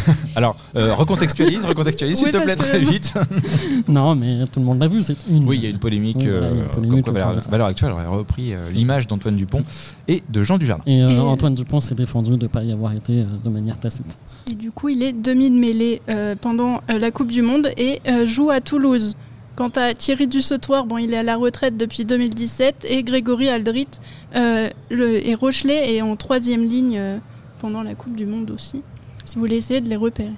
Alors, 0.36 0.56
euh, 0.76 0.94
recontextualise, 0.94 1.64
recontextualise, 1.64 2.18
s'il 2.18 2.26
Oui, 2.26 2.32
te 2.32 2.38
plaît, 2.38 2.54
très 2.56 2.78
vite. 2.78 3.14
non, 3.88 4.14
mais 4.14 4.44
tout 4.52 4.60
le 4.60 4.66
monde 4.66 4.80
l'a 4.80 4.88
vu, 4.88 5.02
c'est 5.02 5.16
une. 5.30 5.46
Oui, 5.46 5.56
il 5.58 5.64
y 5.64 5.66
a 5.66 5.70
une 5.70 5.78
polémique. 5.78 6.16
Oui, 6.20 6.28
voilà, 6.28 6.50
une 6.50 6.60
euh, 6.60 6.64
polémique 6.64 7.04
comme 7.04 7.18
quoi 7.18 7.66
Actuelle 7.66 7.92
aurait 7.92 8.06
repris 8.06 8.52
euh, 8.54 8.64
l'image 8.74 9.06
d'Antoine 9.06 9.36
Dupont 9.36 9.62
et 10.08 10.22
de 10.28 10.42
Jean 10.44 10.58
Dujardin. 10.58 10.82
Et, 10.86 11.02
euh, 11.02 11.08
Et- 11.10 11.18
Antoine 11.18 11.54
Dupont 11.54 11.80
s'est 11.80 11.94
défendu 11.94 12.32
de 12.32 12.36
ne 12.36 12.46
pas 12.46 12.62
y 12.64 12.72
avoir 12.72 12.92
été 12.92 13.20
euh, 13.20 13.24
de 13.44 13.50
manière 13.50 13.78
tacite. 13.78 14.16
Et 14.50 14.54
du 14.54 14.70
coup, 14.70 14.88
il 14.90 15.02
est 15.02 15.12
demi 15.12 15.50
de 15.50 15.56
mêlée 15.56 16.02
euh, 16.08 16.34
pendant 16.38 16.80
euh, 16.90 16.98
la 16.98 17.10
Coupe 17.10 17.30
du 17.30 17.42
Monde 17.42 17.70
et 17.76 18.00
euh, 18.08 18.26
joue 18.26 18.50
à 18.50 18.60
Toulouse. 18.60 19.14
Quant 19.56 19.70
à 19.76 19.94
Thierry 19.94 20.26
Dussautoir, 20.26 20.84
bon, 20.84 20.98
il 20.98 21.14
est 21.14 21.16
à 21.18 21.22
la 21.22 21.36
retraite 21.36 21.76
depuis 21.76 22.04
2017 22.04 22.86
et 22.88 23.04
Grégory 23.04 23.48
Aldrit 23.48 23.86
euh, 24.34 24.68
le, 24.90 25.24
et 25.26 25.34
Rochelet 25.36 25.94
est 25.94 26.02
en 26.02 26.16
troisième 26.16 26.62
ligne 26.62 26.96
euh, 26.98 27.18
pendant 27.60 27.82
la 27.84 27.94
Coupe 27.94 28.16
du 28.16 28.26
Monde 28.26 28.50
aussi. 28.50 28.82
Si 29.24 29.36
vous 29.36 29.40
voulez 29.40 29.56
essayer 29.56 29.80
de 29.80 29.88
les 29.88 29.96
repérer. 29.96 30.32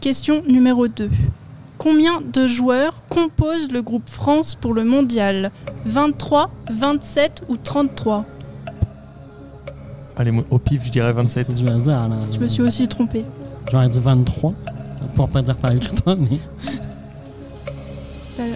Question 0.00 0.42
numéro 0.46 0.88
2. 0.88 1.10
Combien 1.78 2.20
de 2.20 2.46
joueurs 2.46 3.02
composent 3.08 3.70
le 3.72 3.82
groupe 3.82 4.08
France 4.08 4.54
pour 4.54 4.74
le 4.74 4.84
mondial? 4.84 5.50
23, 5.84 6.50
27 6.70 7.44
ou 7.48 7.56
33 7.56 8.24
Allez, 10.18 10.30
moi, 10.30 10.44
au 10.50 10.58
pif, 10.58 10.82
je 10.84 10.90
dirais 10.90 11.12
27. 11.12 11.46
C'est 11.48 11.62
du 11.62 11.68
hasard, 11.68 12.08
là. 12.08 12.16
Je 12.32 12.38
me 12.38 12.48
suis 12.48 12.62
aussi 12.62 12.88
trompée. 12.88 13.24
J'aurais 13.70 13.88
dit 13.88 14.00
23, 14.00 14.54
pour 15.14 15.28
pas 15.28 15.42
dire 15.42 15.56
pareil 15.56 15.80
que 15.80 15.94
toi, 15.94 16.16
mais. 16.16 16.38
Euh, 18.40 18.52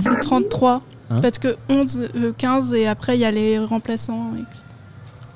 C'est 0.00 0.20
33. 0.20 0.82
Hein? 1.10 1.20
Parce 1.20 1.38
que 1.38 1.56
11, 1.68 2.08
euh, 2.14 2.32
15 2.36 2.72
et 2.74 2.86
après 2.86 3.16
il 3.16 3.20
y 3.20 3.24
a 3.24 3.30
les 3.30 3.58
remplaçants. 3.58 4.32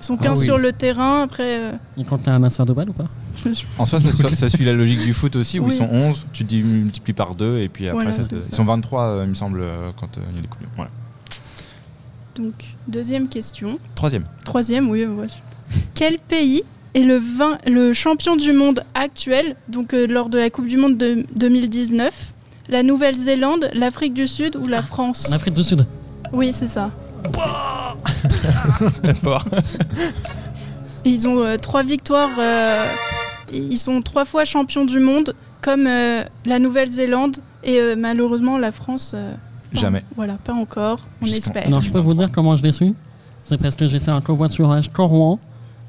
Ils 0.04 0.06
sont 0.08 0.16
15 0.18 0.26
Ah 0.26 0.38
oui. 0.38 0.44
sur 0.44 0.58
le 0.58 0.70
terrain. 0.72 1.22
Après, 1.22 1.58
euh, 1.60 1.72
Il 1.96 2.04
compte 2.04 2.28
un 2.28 2.38
masseur 2.38 2.66
de 2.66 2.72
balle 2.74 2.90
ou 2.90 2.92
pas 2.92 3.06
En 3.78 3.86
soi, 3.86 3.98
ça, 4.00 4.12
ça- 4.12 4.36
ça 4.36 4.48
suit 4.50 4.64
la 4.66 4.74
logique 4.74 5.00
du 5.00 5.14
foot 5.14 5.34
aussi, 5.36 5.58
où 5.58 5.64
Oui. 5.66 5.74
ils 5.74 5.78
sont 5.78 5.88
11, 5.90 6.26
tu 6.32 6.44
dis 6.44 6.62
multiplies 6.62 7.14
par 7.14 7.34
2, 7.34 7.58
et 7.60 7.68
puis 7.70 7.88
après, 7.88 8.04
Voilà, 8.04 8.12
ça 8.16 8.24
te- 8.24 8.38
c'est 8.38 8.50
ils 8.52 8.54
sont 8.54 8.64
23, 8.64 9.02
euh, 9.02 9.22
il 9.24 9.30
me 9.30 9.34
semble, 9.34 9.60
euh, 9.62 9.90
quand 9.98 10.18
euh, 10.18 10.20
il 10.30 10.36
y 10.36 10.38
a 10.38 10.42
des 10.42 10.48
coupes. 10.48 10.60
Voilà. 10.76 10.90
donc, 12.36 12.52
deuxième 12.88 13.28
question. 13.28 13.78
Troisième. 13.94 14.24
Troisième, 14.44 14.90
oui. 14.90 15.04
ouais. 15.06 15.26
Quel 15.94 16.18
pays 16.18 16.62
est 16.94 17.02
le, 17.04 17.16
vin- 17.18 17.58
le 17.66 17.92
champion 17.92 18.36
du 18.36 18.52
monde 18.52 18.84
actuel, 18.94 19.56
donc 19.68 19.94
euh, 19.94 20.06
lors 20.06 20.28
de 20.28 20.38
la 20.38 20.50
Coupe 20.50 20.66
du 20.66 20.76
Monde 20.76 20.98
de 20.98 21.24
2019 21.36 22.32
La 22.68 22.82
Nouvelle-Zélande, 22.82 23.70
l'Afrique 23.74 24.14
du 24.14 24.26
Sud 24.26 24.56
ou 24.56 24.66
la 24.66 24.82
France? 24.82 25.28
En 25.30 25.32
Afrique 25.34 25.54
du 25.54 25.62
Sud. 25.62 25.86
Oui, 26.32 26.52
c'est 26.52 26.66
ça. 26.66 26.90
Très 29.02 29.14
fort. 29.22 29.44
Et 31.04 31.10
ils 31.10 31.28
ont 31.28 31.40
euh, 31.40 31.56
trois 31.56 31.82
victoires. 31.82 32.30
euh, 32.38 32.86
ils 33.52 33.78
sont 33.78 34.00
trois 34.02 34.24
fois 34.24 34.44
champions 34.44 34.84
du 34.84 34.98
monde, 34.98 35.34
comme 35.60 35.86
euh, 35.86 36.22
la 36.44 36.58
Nouvelle-Zélande 36.58 37.36
et 37.62 37.78
euh, 37.80 37.94
malheureusement 37.96 38.58
la 38.58 38.72
France. 38.72 39.12
euh, 39.14 39.32
pas- 39.72 39.80
Jamais. 39.80 40.04
Voilà, 40.16 40.34
pas 40.44 40.52
encore. 40.54 41.00
On 41.22 41.26
Jusqu'en- 41.26 41.38
espère. 41.54 41.70
Non, 41.70 41.80
je 41.80 41.90
peux 41.90 41.98
vous 42.00 42.14
dire 42.14 42.30
comment 42.32 42.56
je 42.56 42.62
l'ai 42.62 42.72
su. 42.72 42.94
C'est 43.44 43.58
parce 43.58 43.76
que 43.76 43.86
j'ai 43.86 43.98
fait 44.00 44.10
un 44.10 44.20
covoiturage 44.22 44.88
Rouen 44.96 45.38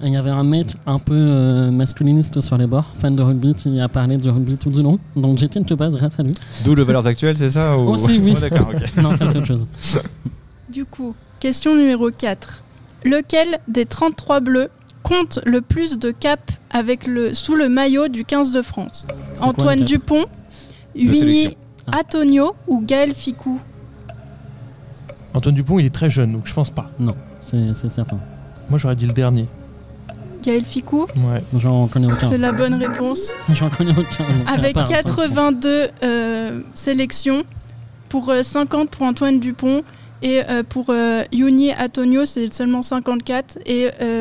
et 0.03 0.07
il 0.07 0.13
y 0.13 0.17
avait 0.17 0.29
un 0.31 0.43
mec 0.43 0.67
un 0.85 0.99
peu 0.99 1.13
euh, 1.15 1.71
masculiniste 1.71 2.41
sur 2.41 2.57
les 2.57 2.67
bords, 2.67 2.91
fan 2.99 3.15
de 3.15 3.21
rugby, 3.21 3.55
qui 3.55 3.79
a 3.79 3.87
parlé 3.87 4.17
du 4.17 4.29
rugby 4.29 4.57
tout 4.57 4.69
du 4.69 4.81
long. 4.81 4.99
Donc 5.15 5.37
j'ai 5.37 5.47
quelque 5.47 5.73
base 5.73 5.95
grâce 5.95 6.19
à 6.19 6.23
lui. 6.23 6.33
D'où 6.65 6.75
le 6.75 6.83
Valeurs 6.83 7.07
Actuelles, 7.07 7.37
c'est 7.37 7.51
ça 7.51 7.77
ou... 7.77 7.87
Aussi, 7.91 8.19
oui. 8.19 8.33
Oh, 8.37 8.39
D'accord, 8.41 8.71
ok. 8.73 9.01
Non, 9.01 9.15
ça 9.15 9.27
c'est 9.31 9.37
autre 9.37 9.47
chose. 9.47 9.65
Coup, 10.95 11.15
question 11.39 11.75
numéro 11.75 12.09
4. 12.11 12.63
Lequel 13.03 13.59
des 13.67 13.85
33 13.85 14.39
bleus 14.39 14.69
compte 15.03 15.39
le 15.45 15.61
plus 15.61 15.97
de 15.99 16.11
caps 16.11 16.53
avec 16.71 17.05
le, 17.05 17.33
sous 17.33 17.55
le 17.55 17.69
maillot 17.69 18.07
du 18.07 18.25
15 18.25 18.51
de 18.51 18.61
France? 18.61 19.05
Quoi, 19.37 19.47
Antoine 19.47 19.83
Dupont. 19.83 20.25
Uni 20.95 21.57
Ah. 21.91 21.99
Antonio 21.99 22.55
ou 22.67 22.81
Gaël 22.81 23.13
Ficou? 23.13 23.59
Antoine 25.33 25.53
Dupont, 25.55 25.77
il 25.79 25.85
est 25.85 25.93
très 25.93 26.09
jeune, 26.09 26.31
donc 26.31 26.47
je 26.47 26.53
pense 26.53 26.71
pas. 26.71 26.89
Non, 26.97 27.15
c'est 27.41 27.73
certain. 27.89 28.19
Moi, 28.69 28.79
j'aurais 28.79 28.95
dit 28.95 29.05
le 29.05 29.13
dernier. 29.13 29.45
Gaël 30.41 30.63
Ficou? 30.65 31.05
Ouais. 31.17 31.43
J'en 31.57 31.87
connais 31.87 32.07
aucun. 32.11 32.29
C'est 32.29 32.37
la 32.37 32.51
bonne 32.53 32.75
réponse. 32.75 33.33
J'en 33.53 33.69
connais 33.69 33.91
aucun. 33.91 34.23
donc, 34.23 34.47
Avec 34.49 34.77
à 34.77 34.81
part- 34.81 34.87
82 34.89 35.89
euh, 36.03 36.61
sélections 36.73 37.43
pour 38.09 38.29
euh, 38.29 38.41
50 38.43 38.89
pour 38.89 39.03
Antoine 39.05 39.39
Dupont 39.39 39.81
et 40.25 40.41
euh, 40.49 40.63
pour 40.63 40.87
euh, 40.89 41.23
Yuni 41.31 41.71
Antonio 41.73 42.25
c'est 42.25 42.51
seulement 42.51 42.81
54 42.81 43.59
et 43.65 43.89
euh, 44.01 44.19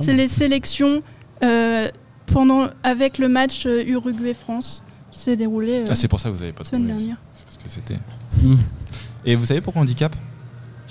c'est 0.00 0.14
les 0.14 0.28
sélections 0.28 1.02
euh, 1.42 1.88
pendant 2.26 2.68
avec 2.84 3.18
le 3.18 3.28
match 3.28 3.66
euh, 3.66 3.82
Uruguay-France 3.84 4.82
qui 5.10 5.18
s'est 5.18 5.36
déroulé 5.36 5.80
euh, 5.80 5.86
Ah, 5.90 5.94
c'est 5.96 6.06
pour 6.08 6.20
ça 6.20 6.28
que 6.30 6.34
vous 6.36 6.42
avez 6.42 6.52
pas 6.52 6.62
la 6.62 6.68
semaine 6.70 6.86
trouvé. 6.86 6.98
dernière. 7.00 7.16
Parce 7.44 7.56
que 7.58 7.68
c'était. 7.68 7.98
Hmm. 8.40 8.54
Et 9.24 9.34
vous 9.34 9.44
savez 9.44 9.60
pourquoi 9.60 9.82
on 9.82 9.84
dit 9.84 9.96
cap? 9.96 10.14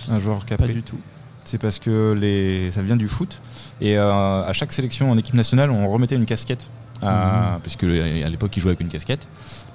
Un 0.09 0.19
joueur 0.19 0.45
capé 0.45 0.67
Pas 0.67 0.73
du 0.73 0.83
tout. 0.83 0.97
C'est 1.45 1.57
parce 1.57 1.79
que 1.79 2.13
les... 2.19 2.69
ça 2.71 2.81
vient 2.81 2.97
du 2.97 3.07
foot. 3.07 3.41
Et 3.81 3.97
euh, 3.97 4.43
à 4.43 4.51
chaque 4.53 4.71
sélection 4.73 5.09
en 5.09 5.17
équipe 5.17 5.33
nationale, 5.35 5.71
on 5.71 5.87
remettait 5.89 6.15
une 6.15 6.25
casquette. 6.25 6.69
À... 7.01 7.53
Mhm. 7.55 7.61
Parce 7.63 7.75
que 7.77 7.85
euh, 7.85 8.25
à 8.25 8.29
l'époque, 8.29 8.55
il 8.57 8.59
jouait 8.59 8.71
avec 8.71 8.81
une 8.81 8.89
casquette. 8.89 9.25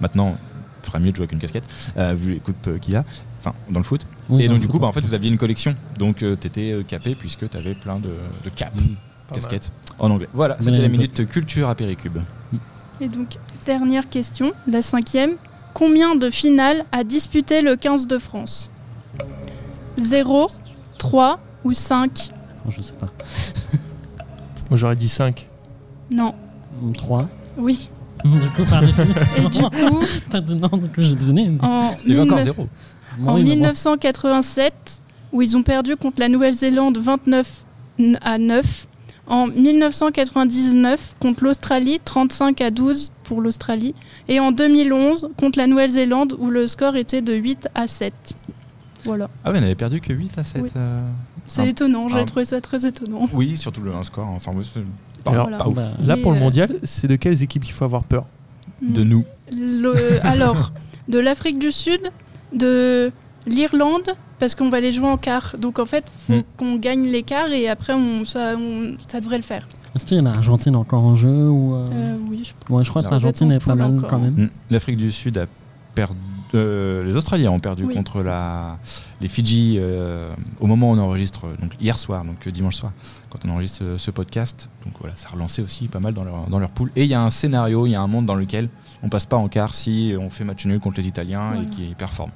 Maintenant, 0.00 0.36
il 0.82 0.86
ferait 0.86 1.00
mieux 1.00 1.10
de 1.10 1.16
jouer 1.16 1.22
avec 1.24 1.32
une 1.32 1.38
casquette, 1.38 1.64
euh, 1.96 2.14
vu 2.16 2.34
les 2.34 2.38
coupes 2.40 2.66
euh, 2.68 2.78
qu'il 2.78 2.92
y 2.92 2.96
a. 2.96 3.04
Enfin, 3.40 3.54
dans 3.70 3.80
le 3.80 3.84
foot. 3.84 4.06
Oui, 4.30 4.44
et 4.44 4.48
donc, 4.48 4.60
du 4.60 4.68
coup, 4.68 4.78
bah, 4.78 4.86
en 4.86 4.92
fait, 4.92 5.00
vous 5.02 5.14
aviez 5.14 5.30
une 5.30 5.36
collection. 5.38 5.74
Donc, 5.98 6.16
tu 6.18 6.30
étais 6.32 6.76
capé 6.88 7.14
puisque 7.14 7.48
tu 7.48 7.56
avais 7.56 7.74
plein 7.74 7.98
de, 7.98 8.08
de 8.44 8.50
caps, 8.54 8.72
Pas 9.28 9.34
casquettes 9.34 9.70
en 9.98 10.10
anglais. 10.10 10.28
Voilà, 10.32 10.56
c'était 10.60 10.80
la 10.80 10.88
minute 10.88 11.26
culture 11.28 11.68
à 11.68 11.74
Péricube. 11.74 12.18
Et 13.00 13.08
donc 13.08 13.36
dernière 13.66 14.08
question, 14.08 14.52
la 14.68 14.80
cinquième. 14.82 15.32
Combien 15.74 16.14
de 16.14 16.30
finales 16.30 16.84
a 16.92 17.02
disputé 17.02 17.60
le 17.60 17.74
15 17.74 18.06
de 18.06 18.18
France? 18.18 18.70
0, 20.00 20.46
3 20.98 21.40
ou 21.64 21.72
5 21.72 22.30
Oh, 22.66 22.70
Je 22.70 22.80
sais 22.80 22.94
pas. 22.94 23.06
Moi, 24.70 24.76
j'aurais 24.76 24.96
dit 24.96 25.08
5. 25.08 25.48
Non, 26.10 26.34
3. 26.94 27.28
oui. 27.58 27.90
Du 28.24 28.48
coup, 28.50 28.64
par 28.70 28.82
Et 28.82 28.86
définition. 28.86 29.48
du 29.50 29.58
coup, 29.60 30.00
T'as 30.30 30.40
dit 30.40 30.54
non, 30.54 30.68
du 30.68 30.86
coup 30.88 31.02
j'ai 31.02 31.14
deviné. 31.14 31.48
mais- 31.50 31.58
en, 31.62 31.94
Il 32.06 32.12
y 32.12 32.14
avait 32.14 32.22
encore 32.22 32.38
19 32.38 32.44
zéro. 32.44 32.62
Bon, 32.62 32.68
en 33.26 33.34
oui, 33.36 33.42
mais 33.44 33.50
bon. 33.50 33.54
1987, 33.56 35.00
où 35.32 35.42
ils 35.42 35.56
ont 35.56 35.62
perdu 35.62 35.96
contre 35.96 36.20
la 36.20 36.28
Nouvelle-Zélande 36.28 36.98
29 36.98 37.64
n- 37.98 38.18
à 38.22 38.38
9. 38.38 38.86
En 39.26 39.46
1999, 39.46 41.14
contre 41.20 41.44
l'Australie, 41.44 41.98
35 42.04 42.60
à 42.60 42.70
12 42.70 43.10
pour 43.24 43.40
l'Australie. 43.40 43.94
Et 44.28 44.38
en 44.40 44.52
2011, 44.52 45.30
contre 45.38 45.58
la 45.58 45.66
Nouvelle-Zélande, 45.66 46.36
où 46.38 46.50
le 46.50 46.66
score 46.66 46.96
était 46.96 47.22
de 47.22 47.32
8 47.34 47.68
à 47.74 47.88
7. 47.88 48.12
Voilà. 49.04 49.28
Ah 49.44 49.50
ouais, 49.52 49.58
on 49.60 49.62
avait 49.62 49.74
perdu 49.74 50.00
que 50.00 50.12
8 50.12 50.38
à 50.38 50.42
7. 50.44 50.62
Oui. 50.62 50.70
euh, 50.76 51.00
C'est 51.46 51.62
Ah. 51.62 51.66
étonnant, 51.66 52.08
j'ai 52.08 52.20
Ah. 52.20 52.24
trouvé 52.24 52.44
ça 52.46 52.60
très 52.60 52.86
étonnant. 52.86 53.28
Oui, 53.34 53.56
surtout 53.56 53.82
le 53.82 53.94
un 53.94 54.02
score. 54.02 54.28
Enfin, 54.28 54.52
pas, 55.24 55.30
Alors, 55.30 55.50
pas 55.50 55.56
Voilà. 55.64 55.68
ouf. 55.68 55.74
Bah, 55.74 55.90
Là, 56.06 56.16
Mais, 56.16 56.22
pour 56.22 56.32
le 56.32 56.38
euh, 56.38 56.40
mondial, 56.40 56.76
c'est 56.84 57.06
de 57.08 57.16
quelles 57.16 57.42
équipes 57.42 57.62
qu'il 57.64 57.74
faut 57.74 57.84
avoir 57.84 58.04
peur? 58.04 58.24
De 58.82 59.04
nous 59.04 59.24
Alors, 60.22 60.72
de 61.08 61.18
l'Afrique 61.18 61.58
du 61.58 61.70
Sud, 61.72 62.00
de 62.54 63.12
l'Irlande, 63.46 64.08
parce 64.38 64.54
qu'on 64.54 64.70
va 64.70 64.80
les 64.80 64.92
jouer 64.92 65.06
en 65.08 65.16
quart. 65.16 65.56
Donc 65.60 65.78
en 65.78 65.86
fait, 65.86 66.04
faut 66.26 66.34
Mm. 66.34 66.42
qu'on 66.56 66.76
gagne 66.76 67.04
les 67.06 67.22
quarts 67.22 67.50
et 67.52 67.68
après, 67.68 67.92
on, 67.94 68.24
ça, 68.24 68.54
on- 68.58 68.96
ça 69.08 69.20
devrait 69.20 69.36
le 69.36 69.42
faire. 69.42 69.66
Est-ce 69.94 70.06
qu'il 70.06 70.16
y 70.16 70.20
a 70.20 70.22
l'Argentine 70.22 70.74
encore 70.76 71.04
en 71.04 71.14
jeu 71.14 71.48
ou 71.48 71.74
euh, 71.74 71.88
Euh, 71.92 72.16
oui, 72.28 72.42
je- 72.68 72.72
ouais, 72.74 72.82
je 72.82 72.90
crois 72.90 73.02
que 73.02 73.10
l'Argentine 73.10 73.52
est 73.52 73.64
pas 73.64 73.72
en 73.72 73.76
mal 73.76 73.96
quand 74.08 74.18
même. 74.18 74.34
Mm. 74.34 74.50
L'Afrique 74.70 74.96
du 74.96 75.12
Sud 75.12 75.38
a 75.38 75.46
perdu. 75.94 76.16
euh, 76.56 77.02
les 77.04 77.16
Australiens 77.16 77.50
ont 77.50 77.58
perdu 77.58 77.82
Oui. 77.84 77.94
contre 77.96 78.22
la, 78.22 78.78
les 79.20 79.26
Fidji 79.26 79.76
euh, 79.78 80.30
au 80.60 80.68
moment 80.68 80.90
où 80.90 80.94
on 80.94 80.98
enregistre, 80.98 81.46
donc 81.60 81.72
hier 81.80 81.98
soir, 81.98 82.24
donc 82.24 82.46
dimanche 82.48 82.76
soir, 82.76 82.92
quand 83.28 83.40
on 83.44 83.48
enregistre 83.50 83.82
ce, 83.96 84.10
podcast. 84.12 84.70
Donc 84.84 84.94
voilà, 85.00 85.16
ça 85.16 85.28
a 85.28 85.32
relancé 85.32 85.62
aussi 85.62 85.88
pas 85.88 85.98
mal 85.98 86.14
dans 86.14 86.22
leur, 86.22 86.46
dans 86.48 86.60
leur 86.60 86.70
poule. 86.70 86.92
Et 86.94 87.02
il 87.04 87.10
y 87.10 87.14
a 87.14 87.20
un 87.22 87.30
scénario, 87.30 87.86
il 87.86 87.90
y 87.90 87.94
a 87.96 88.00
un 88.00 88.06
monde 88.06 88.26
dans 88.26 88.36
lequel 88.36 88.68
on 89.02 89.08
passe 89.08 89.26
pas 89.26 89.36
en 89.36 89.48
quart 89.48 89.74
si 89.74 90.14
on 90.16 90.30
fait 90.30 90.44
match 90.44 90.64
nul 90.66 90.78
contre 90.78 90.98
les 90.98 91.08
Italiens 91.08 91.50
Voilà. 91.54 91.62
et 91.64 91.66
qui 91.70 91.82
performent. 91.96 92.30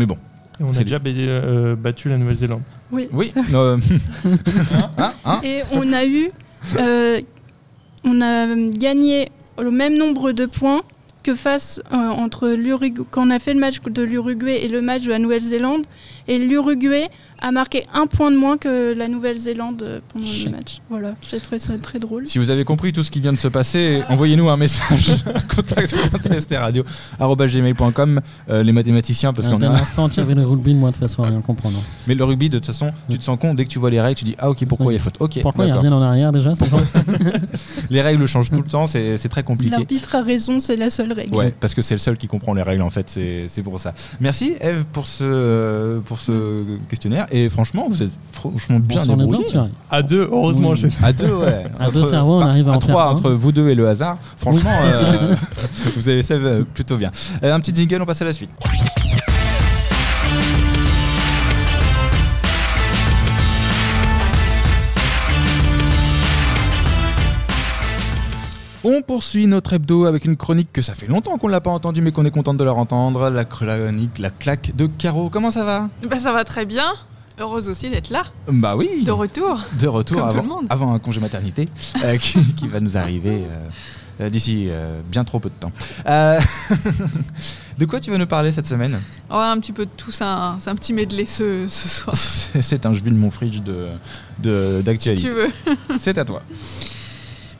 Mais 0.00 0.06
bon, 0.06 0.16
Et 0.58 0.64
on 0.64 0.70
a 0.70 0.82
déjà 0.82 0.98
euh, 1.04 1.76
battu 1.76 2.08
la 2.08 2.16
Nouvelle-Zélande. 2.16 2.62
oui. 2.90 3.06
oui. 3.12 3.34
euh, 3.52 3.76
hein, 4.96 5.12
hein 5.26 5.40
Et 5.44 5.60
on 5.72 5.92
a 5.92 6.06
eu, 6.06 6.30
euh, 6.78 7.20
on 8.02 8.22
a 8.22 8.46
gagné 8.78 9.28
le 9.58 9.70
même 9.70 9.98
nombre 9.98 10.32
de 10.32 10.46
points 10.46 10.80
que 11.22 11.34
face 11.34 11.82
euh, 11.92 11.96
entre 11.96 12.48
l'Uruguay, 12.48 13.04
quand 13.10 13.26
on 13.26 13.30
a 13.30 13.38
fait 13.38 13.52
le 13.52 13.60
match 13.60 13.82
de 13.82 14.02
l'Uruguay 14.02 14.64
et 14.64 14.68
le 14.68 14.80
match 14.80 15.02
de 15.02 15.10
la 15.10 15.18
Nouvelle-Zélande, 15.18 15.84
et 16.28 16.38
l'Uruguay 16.38 17.08
a 17.40 17.50
marqué 17.52 17.86
un 17.92 18.06
point 18.06 18.30
de 18.30 18.36
moins 18.36 18.56
que 18.58 18.92
la 18.94 19.08
Nouvelle-Zélande 19.08 20.02
pendant 20.12 20.26
Chut. 20.26 20.46
le 20.46 20.50
match. 20.52 20.80
Voilà, 20.90 21.14
j'ai 21.30 21.38
trouvé 21.40 21.58
ça 21.58 21.76
très 21.78 21.98
drôle. 21.98 22.26
Si 22.26 22.38
vous 22.38 22.50
avez 22.50 22.64
compris 22.64 22.92
tout 22.92 23.02
ce 23.02 23.10
qui 23.10 23.20
vient 23.20 23.32
de 23.32 23.38
se 23.38 23.48
passer, 23.48 24.02
envoyez-nous 24.08 24.48
un 24.50 24.56
message 24.56 25.16
contact 25.54 25.94
euh, 28.48 28.62
les 28.62 28.72
mathématiciens 28.72 29.32
parce 29.32 29.46
Euh, 29.46 29.50
qu'on 29.50 29.58
dès 29.58 29.66
a 29.66 29.72
l'instant 29.72 30.08
qu'il 30.08 30.18
y 30.18 30.26
avait 30.26 30.34
le 30.34 30.46
rugby, 30.46 30.74
moi 30.74 30.90
de 30.90 30.96
toute 30.96 31.02
façon, 31.02 31.22
rien 31.22 31.40
comprendre. 31.40 31.78
mais 32.06 32.14
le 32.14 32.24
rugby 32.24 32.48
de 32.48 32.58
toute 32.58 32.66
façon, 32.66 32.92
tu 33.10 33.18
te 33.18 33.24
sens 33.24 33.38
con 33.40 33.54
dès 33.54 33.64
que 33.64 33.70
tu 33.70 33.78
vois 33.78 33.90
les 33.90 34.00
règles, 34.00 34.16
tu 34.18 34.24
dis 34.24 34.34
ah 34.38 34.50
OK, 34.50 34.64
pourquoi 34.66 34.92
il 34.92 34.96
y 34.96 34.98
a 34.98 35.02
faute 35.02 35.16
OK. 35.20 35.40
Pourquoi 35.42 35.64
d'accord. 35.64 35.78
reviennent 35.82 35.94
en 35.98 36.02
arrière 36.02 36.32
déjà 36.32 36.52
Les 37.90 38.02
règles 38.02 38.26
changent 38.26 38.50
tout 38.50 38.62
le 38.62 38.68
temps, 38.68 38.86
c'est 38.86 39.16
très 39.28 39.42
compliqué. 39.42 39.70
L'arbitre 39.76 40.14
a 40.14 40.22
raison, 40.22 40.60
c'est 40.60 40.76
la 40.76 40.90
seule 40.90 41.12
règle. 41.12 41.34
Ouais, 41.34 41.54
parce 41.58 41.74
que 41.74 41.82
c'est 41.82 41.94
le 41.94 41.98
seul 41.98 42.16
qui 42.16 42.26
comprend 42.26 42.54
les 42.54 42.62
règles 42.62 42.82
en 42.82 42.90
fait, 42.90 43.08
c'est 43.08 43.46
c'est 43.48 43.62
pour 43.62 43.78
ça. 43.80 43.94
Merci 44.20 44.54
Eve 44.60 44.84
pour 44.92 45.06
ce 45.06 45.98
pour 46.00 46.18
ce 46.18 46.64
questionnaire 46.88 47.26
et 47.30 47.48
franchement, 47.48 47.86
vous 47.88 48.02
êtes 48.02 48.10
franchement 48.32 48.78
bien 48.80 48.98
On 49.00 49.04
s'en 49.04 49.12
est 49.12 49.16
bien 49.16 49.26
débrouillés. 49.26 49.44
tiré. 49.46 49.68
À 49.90 50.02
deux, 50.02 50.28
heureusement. 50.30 50.70
Oui. 50.70 50.76
j'ai- 50.76 50.88
À 51.02 51.12
deux, 51.12 51.32
ouais. 51.34 51.64
À 51.80 51.90
deux 51.90 52.04
cerveaux, 52.04 52.38
on 52.38 52.46
arrive 52.46 52.68
à 52.68 52.72
en 52.72 52.80
faire 52.80 52.88
trois 52.90 53.04
un. 53.04 53.10
entre 53.12 53.30
vous 53.32 53.52
deux 53.52 53.68
et 53.68 53.74
le 53.74 53.88
hasard. 53.88 54.16
Franchement, 54.38 54.70
Oui, 54.82 54.90
c'est 54.94 55.04
euh, 55.04 55.34
vous 55.96 56.08
avez 56.08 56.22
fait 56.22 56.34
euh, 56.34 56.62
plutôt 56.74 56.96
bien. 56.96 57.10
Euh, 57.42 57.54
un 57.54 57.60
petit 57.60 57.74
jingle, 57.74 58.02
on 58.02 58.06
passe 58.06 58.22
à 58.22 58.24
la 58.24 58.32
suite. 58.32 58.50
On 68.82 69.02
poursuit 69.02 69.46
notre 69.46 69.74
hebdo 69.74 70.06
avec 70.06 70.24
une 70.24 70.36
chronique 70.38 70.72
que 70.72 70.80
ça 70.80 70.94
fait 70.94 71.06
longtemps 71.06 71.36
qu'on 71.36 71.48
l'a 71.48 71.60
pas 71.60 71.70
entendue 71.70 72.00
mais 72.00 72.12
qu'on 72.12 72.24
est 72.24 72.30
content 72.30 72.54
de 72.54 72.64
leur 72.64 72.78
entendre. 72.78 73.28
La 73.28 73.44
chronique, 73.44 74.18
la 74.18 74.30
claque 74.30 74.74
de 74.74 74.86
Caro. 74.86 75.28
Comment 75.28 75.50
ça 75.50 75.64
va? 75.64 75.88
Bah, 76.08 76.18
ça 76.18 76.32
va 76.32 76.44
très 76.44 76.64
bien. 76.64 76.86
Heureuse 77.40 77.68
aussi 77.70 77.88
d'être 77.88 78.10
là, 78.10 78.24
Bah 78.48 78.76
oui. 78.76 79.02
de 79.02 79.10
retour. 79.10 79.60
de 79.78 79.86
retour 79.88 80.18
Comme 80.18 80.28
tout 80.30 80.36
avant, 80.36 80.42
le 80.42 80.48
monde. 80.48 80.66
avant 80.68 80.92
un 80.94 80.98
congé 80.98 81.20
maternité 81.20 81.68
euh, 82.04 82.16
qui, 82.18 82.44
qui 82.56 82.68
va 82.68 82.80
nous 82.80 82.98
arriver 82.98 83.44
euh, 83.48 83.68
euh, 84.20 84.28
d'ici 84.28 84.66
euh, 84.68 85.00
bien 85.10 85.24
trop 85.24 85.40
peu 85.40 85.48
de 85.48 85.54
temps. 85.58 85.72
De 87.78 87.86
quoi 87.86 87.98
tu 87.98 88.10
vas 88.10 88.18
nous 88.18 88.26
parler 88.26 88.52
cette 88.52 88.66
semaine? 88.66 89.00
Va 89.30 89.50
un 89.50 89.58
petit 89.58 89.72
peu 89.72 89.86
de 89.86 89.90
tout, 89.96 90.10
c'est 90.10 90.22
un, 90.24 90.58
petit 90.74 90.92
medley 90.92 91.24
ce, 91.24 91.66
ce 91.68 91.88
soir. 91.88 92.14
C'est 92.60 92.84
un 92.84 92.92
je 92.92 93.02
vide 93.02 93.16
mon 93.16 93.30
fridge 93.30 93.60
de 93.62 93.88
de- 94.42 94.76
Si 94.78 94.84
d'actualité. 94.84 95.22
tu 95.22 95.30
veux. 95.30 95.48
C'est 95.98 96.18
à 96.18 96.24
toi. 96.26 96.42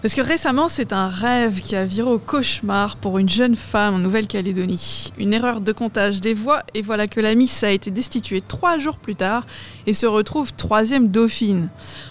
Parce 0.02 0.14
que 0.14 0.22
récemment, 0.22 0.70
c'est 0.70 0.94
un 0.94 1.08
rêve 1.08 1.60
qui 1.60 1.76
a 1.76 1.84
viré 1.84 2.10
au 2.10 2.18
cauchemar 2.18 2.96
pour 2.96 3.18
une 3.18 3.28
jeune 3.28 3.54
femme 3.54 3.96
en 3.96 3.98
Nouvelle-Calédonie. 3.98 5.12
Une 5.18 5.34
erreur 5.34 5.60
de 5.60 5.72
comptage 5.72 6.22
des 6.22 6.32
voix, 6.32 6.62
et 6.72 6.80
voilà 6.80 7.06
que 7.06 7.20
la 7.20 7.34
Miss 7.34 7.62
a 7.64 7.70
été 7.70 7.90
destituée 7.90 8.40
trois 8.40 8.78
jours 8.78 8.96
plus 8.96 9.14
tard 9.14 9.44
et 9.86 9.92
se 9.92 10.06
retrouve 10.06 10.54
troisième 10.54 11.08
dauphine. 11.08 11.68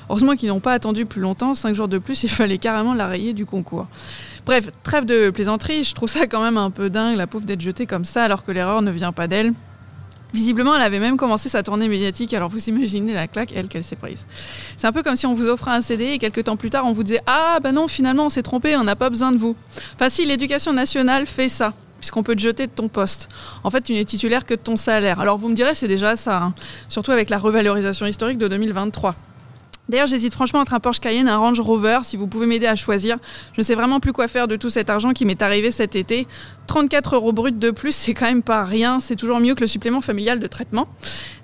Heureusement 0.08 0.36
qu'ils 0.36 0.49
n'ont 0.49 0.60
pas 0.60 0.73
attendu 0.73 1.08
plus 1.08 1.19
longtemps, 1.19 1.56
cinq 1.56 1.73
jours 1.73 1.88
de 1.88 1.97
plus, 1.97 2.21
il 2.21 2.30
fallait 2.30 2.60
carrément 2.60 2.93
la 2.93 3.08
rayer 3.08 3.34
du 3.34 3.47
concours. 3.47 3.88
Bref, 4.45 4.69
trêve 4.84 5.06
de 5.06 5.32
plaisanterie, 5.32 5.84
je 5.84 5.95
trouve 5.95 6.10
ça 6.10 6.28
quand 6.28 6.43
même 6.43 6.58
un 6.58 6.69
peu 6.69 6.91
dingue, 6.91 7.17
la 7.17 7.25
pauvre 7.25 7.45
d'être 7.45 7.62
jetée 7.62 7.88
comme 7.88 8.06
ça 8.06 8.23
alors 8.23 8.45
que 8.45 8.52
l'erreur 8.52 8.84
ne 8.84 8.91
vient 8.91 9.13
pas 9.13 9.28
d'elle. 9.28 9.54
Visiblement, 10.33 10.75
elle 10.75 10.81
avait 10.81 10.99
même 10.99 11.17
commencé 11.17 11.49
sa 11.49 11.63
tournée 11.63 11.87
médiatique, 11.87 12.33
alors 12.33 12.49
vous 12.49 12.69
imaginez 12.69 13.13
la 13.13 13.27
claque, 13.27 13.51
elle, 13.55 13.67
qu'elle 13.67 13.83
s'est 13.83 13.95
prise. 13.95 14.25
C'est 14.77 14.85
un 14.85 14.91
peu 14.91 15.01
comme 15.01 15.15
si 15.15 15.25
on 15.25 15.33
vous 15.33 15.47
offrait 15.47 15.71
un 15.71 15.81
CD 15.81 16.05
et 16.05 16.19
quelques 16.19 16.43
temps 16.43 16.55
plus 16.55 16.69
tard, 16.69 16.85
on 16.85 16.93
vous 16.93 17.03
disait 17.03 17.21
Ah, 17.25 17.59
bah 17.61 17.71
non, 17.71 17.87
finalement, 17.87 18.27
on 18.27 18.29
s'est 18.29 18.43
trompé, 18.43 18.75
on 18.75 18.83
n'a 18.83 18.95
pas 18.95 19.09
besoin 19.09 19.31
de 19.31 19.37
vous. 19.37 19.55
Enfin, 19.95 20.09
si, 20.09 20.25
l'éducation 20.25 20.71
nationale 20.71 21.25
fait 21.25 21.49
ça, 21.49 21.73
puisqu'on 21.99 22.21
peut 22.21 22.35
te 22.35 22.41
jeter 22.41 22.67
de 22.67 22.71
ton 22.71 22.89
poste. 22.89 23.27
En 23.63 23.71
fait, 23.71 23.81
tu 23.81 23.93
n'es 23.93 24.05
titulaire 24.05 24.45
que 24.45 24.53
de 24.53 24.59
ton 24.59 24.77
salaire. 24.77 25.19
Alors, 25.19 25.37
vous 25.37 25.49
me 25.49 25.55
direz, 25.55 25.73
c'est 25.73 25.87
déjà 25.87 26.15
ça, 26.15 26.37
hein. 26.37 26.53
surtout 26.89 27.11
avec 27.11 27.29
la 27.29 27.39
revalorisation 27.39 28.05
historique 28.05 28.37
de 28.37 28.47
2023. 28.47 29.15
D'ailleurs, 29.89 30.06
j'hésite 30.06 30.34
franchement 30.34 30.60
entre 30.60 30.75
un 30.75 30.80
Porsche 30.80 30.99
Cayenne 30.99 31.28
et 31.28 31.32
un 31.32 31.38
Range 31.38 31.60
Rover. 31.60 31.99
Si 32.04 32.15
vous 32.15 32.28
pouvez 32.28 32.45
m'aider 32.45 32.67
à 32.67 32.75
choisir, 32.75 33.17
je 33.54 33.60
ne 33.60 33.63
sais 33.63 33.73
vraiment 33.73 33.99
plus 33.99 34.13
quoi 34.13 34.28
faire 34.28 34.47
de 34.47 34.56
tout 34.56 34.69
cet 34.69 34.91
argent 34.91 35.13
qui 35.13 35.25
m'est 35.25 35.41
arrivé 35.41 35.71
cet 35.71 35.95
été. 35.95 36.28
34 36.67 37.15
euros 37.15 37.34
brut 37.34 37.58
de 37.58 37.71
plus, 37.71 37.91
c'est 37.91 38.13
quand 38.13 38.28
même 38.28 38.43
pas 38.43 38.63
rien. 38.63 38.99
C'est 38.99 39.15
toujours 39.15 39.39
mieux 39.39 39.56
que 39.56 39.62
le 39.62 39.67
supplément 39.67 40.02
familial 40.02 40.39
de 40.39 40.45
traitement. 40.45 40.88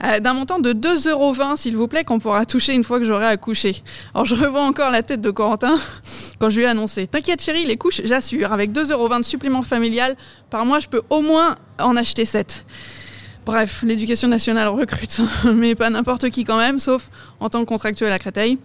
Euh, 0.04 0.20
D'un 0.20 0.34
montant 0.34 0.60
de 0.60 0.74
2,20 0.74 1.10
euros, 1.10 1.34
s'il 1.56 1.76
vous 1.76 1.88
plaît, 1.88 2.04
qu'on 2.04 2.20
pourra 2.20 2.46
toucher 2.46 2.74
une 2.74 2.84
fois 2.84 3.00
que 3.00 3.06
j'aurai 3.06 3.26
accouché. 3.26 3.82
Alors, 4.14 4.26
je 4.26 4.36
revois 4.36 4.62
encore 4.62 4.92
la 4.92 5.02
tête 5.02 5.22
de 5.22 5.32
Corentin 5.32 5.78
quand 6.40 6.52
je 6.52 6.58
lui 6.58 6.66
ai 6.66 6.68
annoncé 6.68 7.08
T'inquiète, 7.08 7.42
chérie, 7.42 7.66
les 7.66 7.78
couches, 7.78 8.02
j'assure. 8.04 8.54
Avec 8.54 8.72
2,20 8.72 8.92
euros 8.92 9.10
de 9.10 9.24
supplément 9.24 9.64
familial, 9.64 10.16
par 10.52 10.66
mois, 10.68 10.80
je 10.80 10.88
peux 10.88 11.02
au 11.10 11.22
moins 11.22 11.56
en 11.80 11.98
acheter 11.98 12.26
7. 12.26 12.64
Bref, 13.46 13.84
l'éducation 13.84 14.28
nationale 14.28 14.70
recrute, 14.70 15.22
mais 15.54 15.76
pas 15.76 15.90
n'importe 15.92 16.30
qui 16.30 16.44
quand 16.44 16.58
même, 16.58 16.80
sauf 16.80 17.10
en 17.40 17.50
tant 17.50 17.60
que 17.62 17.70
contractuel 17.70 18.12
à 18.12 18.18
Créteil. 18.18 18.58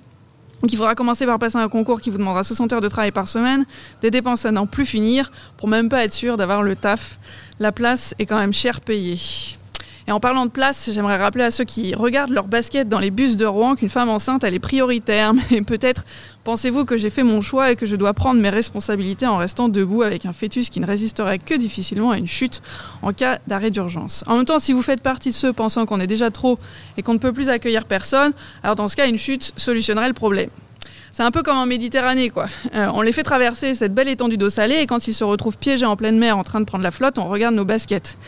Donc 0.63 0.73
il 0.73 0.77
faudra 0.77 0.95
commencer 0.95 1.27
par 1.27 1.39
passer 1.39 1.57
un 1.57 1.69
concours 1.69 2.01
qui 2.01 2.11
vous 2.11 2.19
demandera 2.19 2.43
60 2.45 2.73
heures 2.73 2.81
de 2.81 2.89
travail 2.89 3.13
par 3.13 3.29
semaine, 3.29 3.65
des 4.03 4.11
dépenses 4.11 4.45
à 4.47 4.53
n'en 4.53 4.67
plus 4.67 4.87
finir, 4.87 5.31
pour 5.57 5.69
même 5.69 5.89
pas 5.89 6.05
être 6.05 6.13
sûr 6.13 6.37
d'avoir 6.37 6.63
le 6.63 6.77
taf. 6.77 7.19
La 7.59 7.73
place 7.73 8.15
est 8.19 8.27
quand 8.27 8.39
même 8.39 8.53
cher 8.53 8.81
payée. 8.81 9.19
Et 10.11 10.13
en 10.13 10.19
parlant 10.19 10.45
de 10.45 10.51
place, 10.51 10.91
j'aimerais 10.93 11.19
rappeler 11.19 11.45
à 11.45 11.53
ceux 11.53 11.63
qui 11.63 11.95
regardent 11.95 12.33
leur 12.33 12.49
basket 12.49 12.89
dans 12.89 12.99
les 12.99 13.13
bus 13.13 13.37
de 13.37 13.47
Rouen 13.47 13.77
qu'une 13.77 13.89
femme 13.89 14.09
enceinte, 14.09 14.43
elle 14.43 14.55
est 14.55 14.59
prioritaire. 14.59 15.33
Mais 15.53 15.63
peut-être 15.63 16.05
pensez-vous 16.43 16.85
que 16.85 16.97
j'ai 16.97 17.11
fait 17.11 17.23
mon 17.23 17.41
choix 17.41 17.71
et 17.71 17.77
que 17.77 17.87
je 17.87 17.95
dois 17.95 18.13
prendre 18.13 18.41
mes 18.41 18.51
responsabilités 18.51 19.29
en 19.29 19.37
restant 19.37 19.69
debout 19.69 20.03
avec 20.03 20.27
un 20.27 20.33
fœtus 20.33 20.69
qui 20.69 20.81
ne 20.81 20.87
résisterait 20.87 21.39
que 21.39 21.55
difficilement 21.55 22.11
à 22.11 22.19
une 22.19 22.27
chute 22.27 22.61
en 23.03 23.13
cas 23.13 23.39
d'arrêt 23.47 23.71
d'urgence. 23.71 24.25
En 24.27 24.35
même 24.35 24.47
temps, 24.47 24.59
si 24.59 24.73
vous 24.73 24.83
faites 24.83 25.01
partie 25.01 25.29
de 25.29 25.35
ceux 25.35 25.53
pensant 25.53 25.87
qu'on 25.87 26.01
est 26.01 26.09
déjà 26.09 26.33
trop 26.33 26.59
et 26.97 27.05
qu'on 27.05 27.13
ne 27.13 27.19
peut 27.19 27.33
plus 27.33 27.49
accueillir 27.49 27.85
personne, 27.85 28.33
alors 28.65 28.75
dans 28.75 28.89
ce 28.89 28.97
cas, 28.97 29.07
une 29.07 29.17
chute 29.17 29.53
solutionnerait 29.57 30.09
le 30.09 30.15
problème. 30.15 30.51
C'est 31.13 31.23
un 31.23 31.31
peu 31.31 31.45
comme 31.45 31.57
en 31.57 31.67
Méditerranée, 31.67 32.31
quoi. 32.31 32.47
Euh, 32.75 32.89
on 32.95 33.03
les 33.03 33.13
fait 33.13 33.23
traverser 33.23 33.77
cette 33.77 33.95
belle 33.95 34.09
étendue 34.09 34.39
d'eau 34.39 34.51
salée 34.51 34.79
et 34.81 34.87
quand 34.87 35.07
ils 35.07 35.15
se 35.15 35.23
retrouvent 35.23 35.59
piégés 35.59 35.87
en 35.87 35.95
pleine 35.95 36.19
mer 36.19 36.37
en 36.37 36.43
train 36.43 36.59
de 36.59 36.65
prendre 36.65 36.83
la 36.83 36.91
flotte, 36.91 37.17
on 37.19 37.27
regarde 37.27 37.55
nos 37.55 37.65
baskets. 37.65 38.19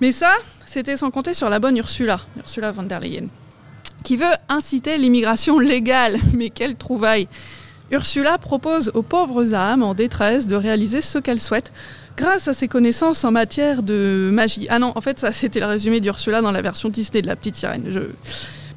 Mais 0.00 0.12
ça, 0.12 0.30
c'était 0.72 0.96
sans 0.96 1.10
compter 1.10 1.34
sur 1.34 1.50
la 1.50 1.58
bonne 1.58 1.76
Ursula, 1.76 2.18
Ursula 2.38 2.72
von 2.72 2.84
der 2.84 3.00
Leyen, 3.00 3.26
qui 4.04 4.16
veut 4.16 4.32
inciter 4.48 4.96
l'immigration 4.96 5.58
légale. 5.58 6.16
Mais 6.34 6.48
quelle 6.48 6.76
trouvaille 6.76 7.28
Ursula 7.90 8.38
propose 8.38 8.90
aux 8.94 9.02
pauvres 9.02 9.52
âmes 9.52 9.82
en 9.82 9.92
détresse 9.92 10.46
de 10.46 10.56
réaliser 10.56 11.02
ce 11.02 11.18
qu'elles 11.18 11.42
souhaitent 11.42 11.72
grâce 12.16 12.48
à 12.48 12.54
ses 12.54 12.68
connaissances 12.68 13.22
en 13.24 13.30
matière 13.30 13.82
de 13.82 14.30
magie. 14.32 14.66
Ah 14.70 14.78
non, 14.78 14.92
en 14.94 15.00
fait, 15.02 15.20
ça 15.20 15.30
c'était 15.32 15.60
le 15.60 15.66
résumé 15.66 16.00
d'Ursula 16.00 16.40
dans 16.40 16.52
la 16.52 16.62
version 16.62 16.88
Disney 16.88 17.20
de 17.20 17.26
la 17.26 17.36
petite 17.36 17.56
sirène. 17.56 17.84
Je... 17.90 18.00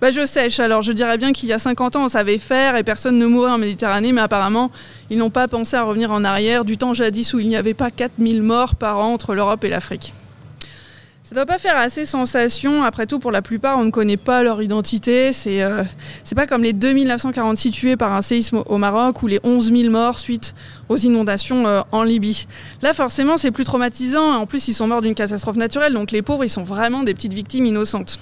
Bah, 0.02 0.12
je 0.12 0.26
sèche, 0.26 0.60
alors 0.60 0.82
je 0.82 0.92
dirais 0.92 1.18
bien 1.18 1.32
qu'il 1.32 1.48
y 1.48 1.54
a 1.54 1.60
50 1.60 1.96
ans 1.96 2.04
on 2.04 2.10
savait 2.10 2.38
faire 2.38 2.76
et 2.76 2.84
personne 2.84 3.18
ne 3.18 3.26
mourait 3.26 3.52
en 3.52 3.58
Méditerranée, 3.58 4.12
mais 4.12 4.20
apparemment 4.20 4.70
ils 5.10 5.18
n'ont 5.18 5.30
pas 5.30 5.48
pensé 5.48 5.78
à 5.78 5.84
revenir 5.84 6.12
en 6.12 6.26
arrière 6.26 6.66
du 6.66 6.78
temps 6.78 6.94
jadis 6.94 7.34
où 7.34 7.40
il 7.40 7.48
n'y 7.48 7.56
avait 7.56 7.74
pas 7.74 7.90
4000 7.90 8.42
morts 8.42 8.76
par 8.76 9.00
an 9.00 9.14
entre 9.14 9.34
l'Europe 9.34 9.64
et 9.64 9.70
l'Afrique. 9.70 10.14
Ça 11.28 11.34
doit 11.34 11.48
pas 11.48 11.58
faire 11.58 11.76
assez 11.76 12.06
sensation. 12.06 12.84
Après 12.84 13.08
tout, 13.08 13.18
pour 13.18 13.32
la 13.32 13.42
plupart, 13.42 13.80
on 13.80 13.86
ne 13.86 13.90
connaît 13.90 14.16
pas 14.16 14.44
leur 14.44 14.62
identité. 14.62 15.34
C'est 15.34 15.64
euh, 15.64 15.84
c'est 16.24 16.36
pas 16.36 16.46
comme 16.46 16.62
les 16.62 16.72
2946 16.72 17.72
tués 17.72 17.98
par 17.98 18.14
un 18.14 18.22
séisme 18.22 18.62
au 18.68 18.78
Maroc 18.78 19.24
ou 19.24 19.28
les 19.28 19.40
11 19.44 19.74
000 19.76 19.90
morts 19.90 20.20
suite 20.20 20.54
aux 20.88 20.98
inondations 20.98 21.66
euh, 21.66 21.82
en 21.92 22.04
Libye. 22.04 22.46
Là, 22.84 22.94
forcément, 22.94 23.38
c'est 23.38 23.50
plus 23.50 23.64
traumatisant. 23.64 24.36
En 24.36 24.46
plus, 24.46 24.68
ils 24.68 24.76
sont 24.76 24.86
morts 24.86 25.02
d'une 25.02 25.16
catastrophe 25.16 25.56
naturelle, 25.56 25.94
donc 25.94 26.12
les 26.12 26.22
pauvres, 26.22 26.44
ils 26.46 26.50
sont 26.50 26.64
vraiment 26.64 27.02
des 27.02 27.16
petites 27.16 27.34
victimes 27.34 27.66
innocentes. 27.66 28.20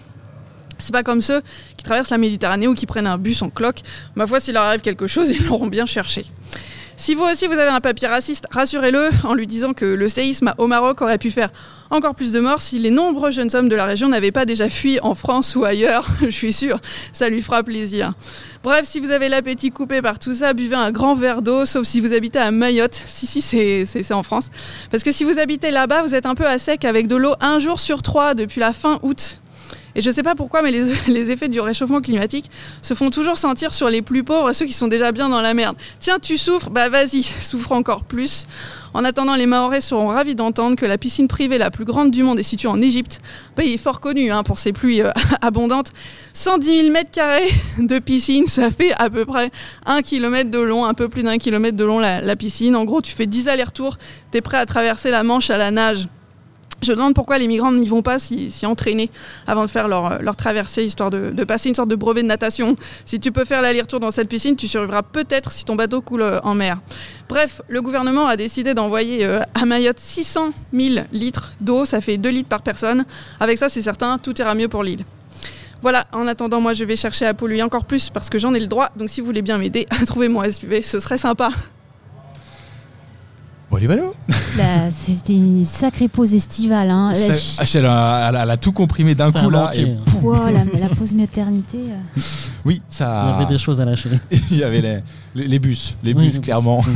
C'est 0.77 0.93
pas 0.93 1.03
comme 1.03 1.21
ceux 1.21 1.41
qui 1.75 1.83
traversent 1.83 2.09
la 2.09 2.17
Méditerranée 2.17 2.69
ou 2.69 2.73
qui 2.73 2.85
prennent 2.85 3.07
un 3.07 3.17
bus 3.17 3.41
en 3.41 3.49
cloque. 3.49 3.81
Ma 4.15 4.27
foi, 4.27 4.39
s'il 4.39 4.53
leur 4.53 4.63
arrive 4.63 4.79
quelque 4.79 5.07
chose, 5.07 5.29
ils 5.37 5.45
l'auront 5.45 5.67
bien 5.67 5.85
cherché. 5.85 6.25
Si 6.97 7.15
vous 7.15 7.23
aussi 7.23 7.47
vous 7.47 7.53
avez 7.53 7.69
un 7.71 7.81
papier 7.81 8.07
raciste, 8.07 8.45
rassurez-le 8.51 9.09
en 9.23 9.33
lui 9.33 9.47
disant 9.47 9.73
que 9.73 9.85
le 9.85 10.07
séisme 10.07 10.53
au 10.57 10.67
Maroc 10.67 11.01
aurait 11.01 11.17
pu 11.17 11.31
faire 11.31 11.49
encore 11.89 12.15
plus 12.15 12.31
de 12.31 12.39
morts 12.39 12.61
si 12.61 12.79
les 12.79 12.91
nombreux 12.91 13.31
jeunes 13.31 13.49
hommes 13.53 13.69
de 13.69 13.75
la 13.75 13.85
région 13.85 14.07
n'avaient 14.07 14.31
pas 14.31 14.45
déjà 14.45 14.69
fui 14.69 14.99
en 15.01 15.15
France 15.15 15.55
ou 15.55 15.65
ailleurs. 15.65 16.07
Je 16.21 16.29
suis 16.29 16.53
sûr, 16.53 16.79
ça 17.11 17.29
lui 17.29 17.41
fera 17.41 17.63
plaisir. 17.63 18.13
Bref, 18.63 18.85
si 18.85 18.99
vous 18.99 19.11
avez 19.11 19.29
l'appétit 19.29 19.71
coupé 19.71 20.01
par 20.01 20.19
tout 20.19 20.33
ça, 20.33 20.53
buvez 20.53 20.75
un 20.75 20.91
grand 20.91 21.15
verre 21.15 21.41
d'eau, 21.41 21.65
sauf 21.65 21.85
si 21.85 21.99
vous 21.99 22.13
habitez 22.13 22.39
à 22.39 22.51
Mayotte. 22.51 23.03
Si, 23.07 23.27
si, 23.27 23.41
c'est 23.41 24.13
en 24.13 24.23
France. 24.23 24.49
Parce 24.89 25.03
que 25.03 25.11
si 25.11 25.23
vous 25.23 25.39
habitez 25.39 25.71
là-bas, 25.71 26.03
vous 26.03 26.15
êtes 26.15 26.25
un 26.25 26.35
peu 26.35 26.47
à 26.47 26.59
sec 26.59 26.85
avec 26.85 27.07
de 27.07 27.15
l'eau 27.15 27.33
un 27.41 27.59
jour 27.59 27.79
sur 27.79 28.01
trois 28.01 28.33
depuis 28.33 28.59
la 28.59 28.73
fin 28.73 28.99
août. 29.03 29.37
Et 29.95 30.01
je 30.01 30.09
ne 30.09 30.13
sais 30.13 30.23
pas 30.23 30.35
pourquoi, 30.35 30.61
mais 30.61 30.71
les, 31.07 31.31
effets 31.31 31.49
du 31.49 31.59
réchauffement 31.59 32.01
climatique 32.01 32.49
se 32.81 32.93
font 32.93 33.09
toujours 33.09 33.37
sentir 33.37 33.73
sur 33.73 33.89
les 33.89 34.01
plus 34.01 34.23
pauvres 34.23 34.53
ceux 34.53 34.65
qui 34.65 34.73
sont 34.73 34.87
déjà 34.87 35.11
bien 35.11 35.29
dans 35.29 35.41
la 35.41 35.53
merde. 35.53 35.75
Tiens, 35.99 36.19
tu 36.19 36.37
souffres? 36.37 36.69
Bah 36.69 36.89
vas-y, 36.89 37.23
souffre 37.41 37.71
encore 37.71 38.03
plus. 38.03 38.45
En 38.95 39.03
attendant, 39.03 39.35
les 39.35 39.47
Mahorais 39.47 39.81
seront 39.81 40.07
ravis 40.07 40.35
d'entendre 40.35 40.75
que 40.75 40.85
la 40.85 40.99
piscine 40.99 41.27
privée 41.27 41.57
la 41.57 41.71
plus 41.71 41.85
grande 41.85 42.11
du 42.11 42.21
monde 42.21 42.37
est 42.37 42.43
située 42.43 42.67
en 42.67 42.79
Égypte, 42.79 43.21
pays 43.55 43.79
fort 43.79 43.99
connu 43.99 44.31
hein, 44.31 44.43
pour 44.43 44.59
ses 44.59 44.71
pluies 44.71 45.01
euh, 45.01 45.11
abondantes. 45.41 45.91
110 46.33 46.77
000 46.81 46.91
mètres 46.91 47.11
carrés 47.11 47.49
de 47.79 47.97
piscine, 47.99 48.45
ça 48.45 48.69
fait 48.69 48.93
à 48.97 49.09
peu 49.09 49.25
près 49.25 49.49
un 49.85 50.01
kilomètre 50.01 50.51
de 50.51 50.59
long, 50.59 50.85
un 50.85 50.93
peu 50.93 51.09
plus 51.09 51.23
d'un 51.23 51.37
kilomètre 51.37 51.77
de 51.77 51.83
long 51.83 51.99
la, 51.99 52.21
la 52.21 52.35
piscine. 52.35 52.75
En 52.75 52.85
gros, 52.85 53.01
tu 53.01 53.11
fais 53.11 53.25
10 53.25 53.47
allers-retours, 53.47 53.97
tu 54.31 54.37
es 54.37 54.41
prêt 54.41 54.57
à 54.57 54.65
traverser 54.65 55.09
la 55.09 55.23
Manche 55.23 55.49
à 55.49 55.57
la 55.57 55.71
nage. 55.71 56.07
Je 56.83 56.91
demande 56.91 57.13
pourquoi 57.13 57.37
les 57.37 57.47
migrants 57.47 57.71
n'y 57.71 57.87
vont 57.87 58.01
pas 58.01 58.19
s'y 58.19 58.65
entraîner 58.65 59.09
avant 59.47 59.65
de 59.65 59.69
faire 59.69 59.87
leur, 59.87 60.21
leur 60.21 60.35
traversée, 60.35 60.83
histoire 60.83 61.09
de, 61.09 61.43
passer 61.43 61.69
une 61.69 61.75
sorte 61.75 61.89
de 61.89 61.95
brevet 61.95 62.21
de 62.21 62.27
natation. 62.27 62.75
Si 63.05 63.19
tu 63.19 63.31
peux 63.31 63.45
faire 63.45 63.61
l'aller-retour 63.61 63.99
dans 63.99 64.11
cette 64.11 64.29
piscine, 64.29 64.55
tu 64.55 64.67
survivras 64.67 65.01
peut-être 65.01 65.51
si 65.51 65.65
ton 65.65 65.75
bateau 65.75 66.01
coule 66.01 66.21
euh, 66.21 66.39
en 66.43 66.55
mer. 66.55 66.79
Bref, 67.29 67.61
le 67.67 67.81
gouvernement 67.81 68.27
a 68.27 68.35
décidé 68.35 68.73
d'envoyer 68.73 69.25
euh, 69.25 69.41
à 69.55 69.65
Mayotte 69.65 69.99
600 69.99 70.51
000 70.73 71.05
litres 71.11 71.53
d'eau, 71.61 71.85
ça 71.85 72.01
fait 72.01 72.17
2 72.17 72.29
litres 72.29 72.49
par 72.49 72.61
personne. 72.61 73.05
Avec 73.39 73.57
ça, 73.57 73.69
c'est 73.69 73.81
certain, 73.81 74.17
tout 74.17 74.39
ira 74.39 74.55
mieux 74.55 74.67
pour 74.67 74.83
l'île. 74.83 75.05
Voilà, 75.81 76.07
en 76.13 76.27
attendant, 76.27 76.61
moi 76.61 76.73
je 76.73 76.85
vais 76.85 76.95
chercher 76.95 77.25
à 77.25 77.33
polluer 77.33 77.61
encore 77.61 77.83
plus 77.83 78.09
parce 78.09 78.29
que 78.29 78.37
j'en 78.39 78.53
ai 78.53 78.59
le 78.59 78.67
droit. 78.67 78.89
Donc 78.95 79.09
si 79.09 79.19
vous 79.19 79.25
voulez 79.25 79.41
bien 79.41 79.57
m'aider 79.57 79.85
à 79.89 80.05
trouver 80.05 80.29
mon 80.29 80.49
SUV, 80.49 80.81
ce 80.81 80.99
serait 80.99 81.17
sympa. 81.17 81.49
C'était 84.91 85.33
une 85.33 85.65
sacrée 85.65 86.07
pause 86.07 86.33
estivale. 86.33 86.89
Hein. 86.89 87.11
elle, 87.13 87.85
a, 87.85 88.57
tout 88.57 88.71
comprimé 88.71 89.15
d'un 89.15 89.31
coup 89.31 89.49
là. 89.49 89.71
Et 89.75 89.97
la, 90.79 90.89
pause 90.89 91.13
maternité. 91.13 91.77
Euh. 91.77 92.21
Oui, 92.65 92.81
ça. 92.87 93.25
Il 93.25 93.31
y 93.31 93.33
avait 93.43 93.53
des 93.53 93.57
choses 93.57 93.81
à 93.81 93.85
lâcher. 93.85 94.09
Il 94.51 94.57
y 94.57 94.63
avait 94.63 95.03
les, 95.35 95.59
bus, 95.59 95.97
les 96.03 96.13
bus 96.13 96.39
clairement. 96.39 96.83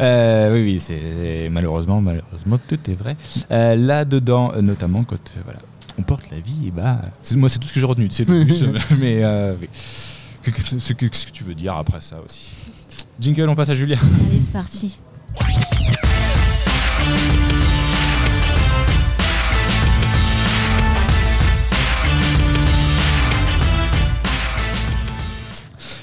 Euh, 0.00 0.54
oui, 0.54 0.62
oui, 0.62 0.78
c'est 0.80 1.48
malheureusement, 1.50 2.00
malheureusement, 2.00 2.56
tout 2.68 2.78
est 2.88 2.94
vrai. 2.94 3.16
Euh, 3.50 3.74
là 3.74 4.04
dedans, 4.04 4.52
notamment 4.62 5.02
quand 5.02 5.16
voilà, 5.42 5.58
on 5.98 6.02
porte 6.02 6.30
la 6.30 6.38
vie, 6.38 6.68
et 6.68 6.70
bah, 6.70 7.00
moi 7.34 7.48
c'est 7.48 7.58
tout 7.58 7.66
ce 7.66 7.72
que 7.72 7.80
j'ai 7.80 7.86
retenu, 7.86 8.06
c'est 8.08 8.28
le 8.28 8.44
bus, 8.44 8.62
mais 9.00 9.22
ce 10.44 10.92
que 10.92 11.32
tu 11.32 11.42
veux 11.42 11.54
dire 11.56 11.74
après 11.74 12.00
ça 12.00 12.18
aussi. 12.24 12.50
Jingle, 13.20 13.48
on 13.48 13.56
passe 13.56 13.70
à 13.70 13.74
Julien. 13.74 13.98
Allez, 14.30 14.38
c'est 14.38 14.52
parti. 14.52 15.00
Peace. 15.40 15.77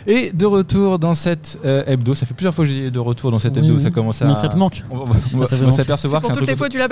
Et 0.07 0.31
de 0.31 0.45
retour 0.45 0.99
dans 0.99 1.13
cette 1.13 1.59
euh, 1.65 1.83
hebdo, 1.87 2.13
ça 2.13 2.25
fait 2.25 2.33
plusieurs 2.33 2.53
fois 2.53 2.65
que 2.65 2.71
j'ai 2.71 2.91
de 2.91 2.99
retour 2.99 3.31
dans 3.31 3.39
cette 3.39 3.57
hebdo, 3.57 3.79
ça 3.79 3.91
commence 3.91 4.21
à. 4.21 4.27
Mais 4.27 4.35
ça 4.35 4.47
te 4.47 4.57
manque. 4.57 4.83
On 4.91 5.05
va, 5.05 5.71
s'apercevoir 5.71 6.21
que 6.21 6.27
c'est 6.27 6.33
un 6.33 6.35
toutes 6.35 6.47
les 6.47 6.55
fois 6.55 6.69
tu 6.69 6.77
l'as 6.77 6.87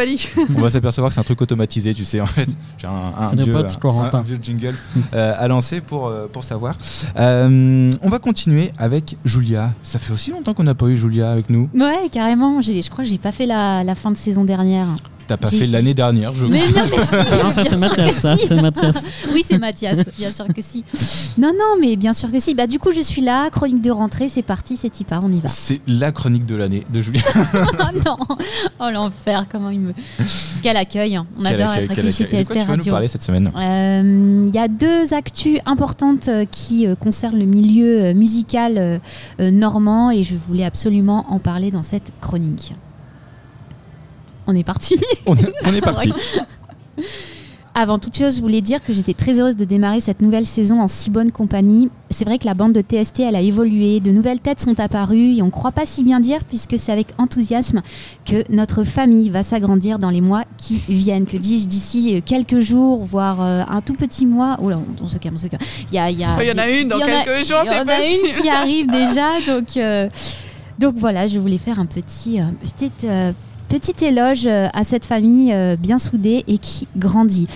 on 0.56 0.62
va 0.62 0.70
s'apercevoir 0.70 1.10
que 1.10 1.14
c'est 1.14 1.20
un 1.20 1.24
truc 1.24 1.42
automatisé, 1.42 1.94
tu 1.94 2.04
sais 2.04 2.20
en 2.20 2.26
fait. 2.26 2.50
J'ai 2.78 2.88
un, 2.88 3.36
vieux, 3.36 3.56
un, 3.56 4.22
vieux, 4.22 4.40
jingle 4.42 4.74
euh, 5.14 5.34
à 5.38 5.48
lancer 5.48 5.82
pour 5.82 6.08
euh, 6.08 6.28
pour 6.32 6.44
savoir. 6.44 6.76
on 7.16 8.10
va 8.10 8.20
continuer 8.20 8.72
avec 8.78 9.18
Julia. 9.24 9.72
Ça 9.84 10.00
fait 10.00 10.14
aussi 10.14 10.32
longtemps 10.32 10.54
qu'on 10.54 10.64
n'a 10.64 10.76
pas 10.76 10.88
eu 10.88 10.98
Julia 10.98 11.32
avec 11.32 11.50
nous. 11.50 11.70
Ouais, 11.74 12.10
carrément. 12.12 12.62
Je 12.62 12.90
crois 12.90 13.04
que 13.04 13.10
j'ai 13.10 13.18
pas 13.18 13.32
fait 13.32 13.46
la, 13.46 13.84
la 13.84 13.96
fin 13.96 14.12
de 14.12 14.18
saison 14.18 14.44
dernière. 14.44 14.88
T'as 15.28 15.38
pas 15.38 15.50
fait 15.50 15.68
l'année 15.68 15.94
dernière, 15.94 16.34
je 16.34 16.46
Mais 16.46 16.60
non, 16.68 16.84
mais 16.90 17.04
si, 17.04 17.44
non, 17.44 17.50
ça 17.50 17.64
c'est 17.64 17.78
Mathias, 17.78 18.16
ça 18.20 18.36
c'est 18.38 18.62
Mathias. 18.62 19.04
oui, 19.34 19.44
c'est 19.48 19.58
Mathias, 19.58 19.98
bien 20.18 20.32
sûr 20.32 20.48
que 20.48 20.62
si. 20.62 20.84
Non, 21.38 21.52
non, 21.54 21.80
mais 21.80 21.96
bien 21.96 22.14
sûr 22.14 22.32
que 22.32 22.40
si. 22.40 22.54
Bah 22.54 22.68
du 22.68 22.80
coup, 22.80 22.92
je 22.92 23.02
suis 23.02 23.22
là, 23.22 23.50
chronique 23.50 23.82
de 23.82 23.92
rentrée, 23.92 24.28
c'est 24.28 24.42
parti, 24.42 24.78
c'est 24.78 24.92
part, 25.04 25.24
on 25.24 25.32
y 25.32 25.40
va. 25.40 25.48
C'est 25.48 25.82
la 25.88 26.12
chronique 26.12 26.46
de 26.46 26.56
l'année 26.56 26.86
de 26.92 27.02
Julien. 27.02 27.22
oh 27.56 27.98
non, 28.06 28.18
oh 28.80 28.90
l'enfer, 28.92 29.46
comment 29.52 29.70
il 29.70 29.80
me. 29.80 29.94
Parce 30.18 30.62
qu'elle 30.62 30.78
accueille, 30.78 31.16
hein. 31.16 31.26
on 31.38 31.46
adore 31.46 31.74
être 31.74 31.92
accueilli 31.92 32.12
chez 32.12 32.26
TST 32.26 32.34
Radio. 32.34 32.62
Tu 32.62 32.68
vas 32.68 32.78
nous 32.78 32.86
parler 32.86 33.08
cette 33.08 33.24
semaine 33.24 33.52
euh, 33.56 34.44
Il 34.46 34.54
y 34.54 34.60
a 34.60 34.68
deux 34.68 35.14
actus 35.14 35.60
importantes 35.66 36.28
euh, 36.28 36.46
qui 36.50 36.88
euh, 36.88 36.96
concernent 36.96 37.40
le 37.40 37.46
milieu 37.46 38.14
musical 38.14 39.00
normand 39.40 40.12
et 40.12 40.24
je 40.24 40.36
voulais 40.48 40.66
absolument 40.66 41.26
en 41.30 41.40
parler 41.40 41.72
dans 41.72 41.84
cette 41.84 42.12
chronique. 42.22 42.74
On 44.48 44.56
est 44.56 44.64
parti. 44.64 44.96
On 45.26 45.36
est, 45.36 45.82
parti. 45.82 46.12
Avant 47.76 47.98
toute 47.98 48.16
chose, 48.16 48.36
je 48.36 48.42
voulais 48.42 48.62
dire 48.62 48.84
que 48.84 48.94
j'étais 48.94 49.16
très 49.16 49.40
heureuse 49.40 49.56
de 49.56 49.66
démarrer 49.66 50.00
cette 50.00 50.22
nouvelle 50.22 50.46
saison 50.46 50.80
en 50.80 50.88
si 50.88 51.10
bonne 51.10 51.32
compagnie. 51.32 51.90
C'est 52.12 52.24
vrai 52.24 52.38
que 52.38 52.46
la 52.46 52.54
bande 52.54 52.72
de 52.72 52.82
TST, 52.82 53.22
elle 53.22 53.36
a 53.36 53.42
évolué, 53.42 54.00
de 54.00 54.12
nouvelles 54.12 54.40
têtes 54.40 54.60
sont 54.60 54.80
apparues 54.80 55.38
et 55.38 55.42
on 55.42 55.48
ne 55.48 55.52
croit 55.52 55.72
pas 55.72 55.88
si 55.88 56.04
bien 56.04 56.20
dire 56.20 56.42
puisque 56.48 56.78
c'est 56.78 56.92
avec 56.92 57.08
enthousiasme 57.18 57.82
que 58.26 58.44
notre 58.50 58.84
famille 58.84 59.32
va 59.32 59.42
s'agrandir 59.42 59.98
dans 59.98 60.12
les 60.12 60.22
mois 60.22 60.44
qui 60.60 60.84
viennent. 60.88 61.26
Que 61.26 61.38
dis-je 61.38 61.68
d'ici 61.68 62.22
quelques 62.24 62.60
jours, 62.60 63.04
voire 63.04 63.42
euh, 63.42 63.64
un 63.68 63.82
tout 63.82 63.96
petit 63.96 64.28
mois. 64.28 64.56
Oh 64.62 64.70
là, 64.70 64.80
on 65.02 65.08
se 65.08 65.18
calme, 65.18 65.36
on 65.36 65.40
se 65.40 65.48
calme. 65.48 65.64
Il 65.92 65.96
y, 65.96 65.98
a, 65.98 66.12
il 66.12 66.20
y, 66.20 66.26
en 66.26 66.58
a 66.60 66.70
une 66.70 66.90
dans 66.90 67.00
quelques 67.00 67.48
jours, 67.48 67.64
c'est 67.66 67.74
Il 67.74 67.78
y 67.78 67.82
en 67.82 67.88
a 67.88 68.06
une 68.06 68.42
qui 68.42 68.50
arrive 68.50 68.88
déjà, 68.92 69.30
donc, 69.48 69.78
euh, 69.78 70.10
donc 70.78 70.94
voilà, 70.98 71.26
je 71.26 71.40
voulais 71.40 71.58
faire 71.58 71.80
un 71.80 71.88
petit, 71.88 72.40
euh, 72.40 72.44
petite 72.62 73.04
petit 73.80 74.06
éloge 74.06 74.46
euh, 74.46 74.68
à 74.72 74.84
cette 74.84 75.04
famille 75.04 75.52
euh, 75.52 75.76
bien 75.76 75.98
soudée 75.98 76.44
et 76.48 76.60
qui 76.60 76.88
grandit. 76.96 77.48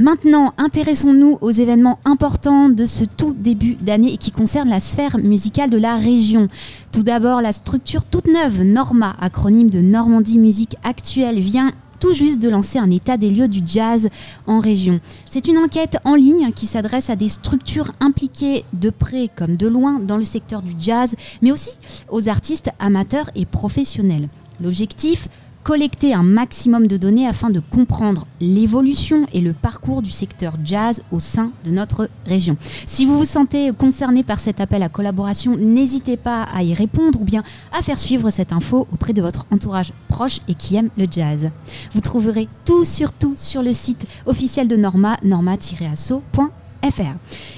Maintenant, 0.00 0.54
intéressons-nous 0.58 1.38
aux 1.40 1.52
événements 1.52 2.00
importants 2.04 2.68
de 2.68 2.84
ce 2.84 3.04
tout 3.04 3.32
début 3.32 3.76
d'année 3.76 4.12
et 4.12 4.16
qui 4.16 4.32
concernent 4.32 4.70
la 4.70 4.80
sphère 4.80 5.18
musicale 5.18 5.70
de 5.70 5.78
la 5.78 5.94
région. 5.94 6.48
Tout 6.90 7.04
d'abord, 7.04 7.40
la 7.40 7.52
structure 7.52 8.02
toute 8.02 8.26
neuve 8.26 8.64
Norma, 8.64 9.14
acronyme 9.20 9.70
de 9.70 9.80
Normandie 9.80 10.40
Musique 10.40 10.74
Actuelle, 10.82 11.38
vient 11.38 11.70
tout 12.00 12.12
juste 12.12 12.40
de 12.40 12.48
lancer 12.48 12.80
un 12.80 12.90
état 12.90 13.16
des 13.16 13.30
lieux 13.30 13.46
du 13.46 13.60
jazz 13.64 14.08
en 14.48 14.58
région. 14.58 14.98
C'est 15.26 15.46
une 15.46 15.58
enquête 15.58 15.98
en 16.04 16.16
ligne 16.16 16.50
qui 16.50 16.66
s'adresse 16.66 17.08
à 17.08 17.14
des 17.14 17.28
structures 17.28 17.92
impliquées 18.00 18.64
de 18.72 18.90
près 18.90 19.30
comme 19.36 19.56
de 19.56 19.68
loin 19.68 20.00
dans 20.00 20.16
le 20.16 20.24
secteur 20.24 20.60
du 20.60 20.72
jazz, 20.76 21.14
mais 21.40 21.52
aussi 21.52 21.78
aux 22.10 22.28
artistes 22.28 22.70
amateurs 22.80 23.30
et 23.36 23.46
professionnels. 23.46 24.28
L'objectif 24.60 25.28
collecter 25.62 26.12
un 26.14 26.22
maximum 26.22 26.86
de 26.86 26.96
données 26.96 27.26
afin 27.26 27.50
de 27.50 27.60
comprendre 27.60 28.26
l'évolution 28.40 29.26
et 29.32 29.40
le 29.40 29.52
parcours 29.52 30.02
du 30.02 30.10
secteur 30.10 30.54
jazz 30.64 31.02
au 31.12 31.20
sein 31.20 31.52
de 31.64 31.70
notre 31.70 32.08
région. 32.26 32.56
Si 32.86 33.04
vous 33.04 33.18
vous 33.18 33.24
sentez 33.24 33.70
concerné 33.72 34.22
par 34.22 34.40
cet 34.40 34.60
appel 34.60 34.82
à 34.82 34.88
collaboration, 34.88 35.56
n'hésitez 35.56 36.16
pas 36.16 36.42
à 36.42 36.62
y 36.62 36.74
répondre 36.74 37.20
ou 37.20 37.24
bien 37.24 37.42
à 37.76 37.82
faire 37.82 37.98
suivre 37.98 38.30
cette 38.30 38.52
info 38.52 38.86
auprès 38.92 39.12
de 39.12 39.22
votre 39.22 39.46
entourage 39.50 39.92
proche 40.08 40.40
et 40.48 40.54
qui 40.54 40.76
aime 40.76 40.90
le 40.96 41.06
jazz. 41.10 41.50
Vous 41.92 42.00
trouverez 42.00 42.48
tout 42.64 42.84
surtout 42.84 43.34
sur 43.36 43.62
le 43.62 43.72
site 43.72 44.06
officiel 44.26 44.68
de 44.68 44.76
Norma, 44.76 45.16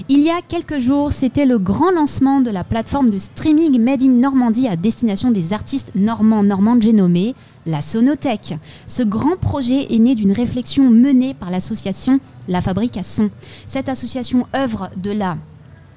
Il 0.08 0.20
y 0.20 0.30
a 0.30 0.42
quelques 0.46 0.78
jours, 0.78 1.12
c'était 1.12 1.46
le 1.46 1.58
grand 1.58 1.90
lancement 1.90 2.40
de 2.40 2.50
la 2.50 2.62
plateforme 2.62 3.08
de 3.08 3.18
streaming 3.18 3.80
Made 3.80 4.02
in 4.02 4.10
Normandie 4.10 4.68
à 4.68 4.76
destination 4.76 5.30
des 5.30 5.52
artistes 5.52 5.90
normands 5.94 6.42
normandes 6.42 6.82
j'ai 6.82 6.92
nommé 6.92 7.34
la 7.66 7.80
Sonothèque. 7.80 8.54
Ce 8.86 9.02
grand 9.02 9.36
projet 9.36 9.92
est 9.94 9.98
né 9.98 10.14
d'une 10.14 10.32
réflexion 10.32 10.90
menée 10.90 11.32
par 11.32 11.50
l'association 11.50 12.20
La 12.48 12.60
Fabrique 12.60 12.98
Son. 13.02 13.30
Cette 13.66 13.88
association 13.88 14.46
œuvre 14.54 14.90
de 14.96 15.10
la 15.10 15.38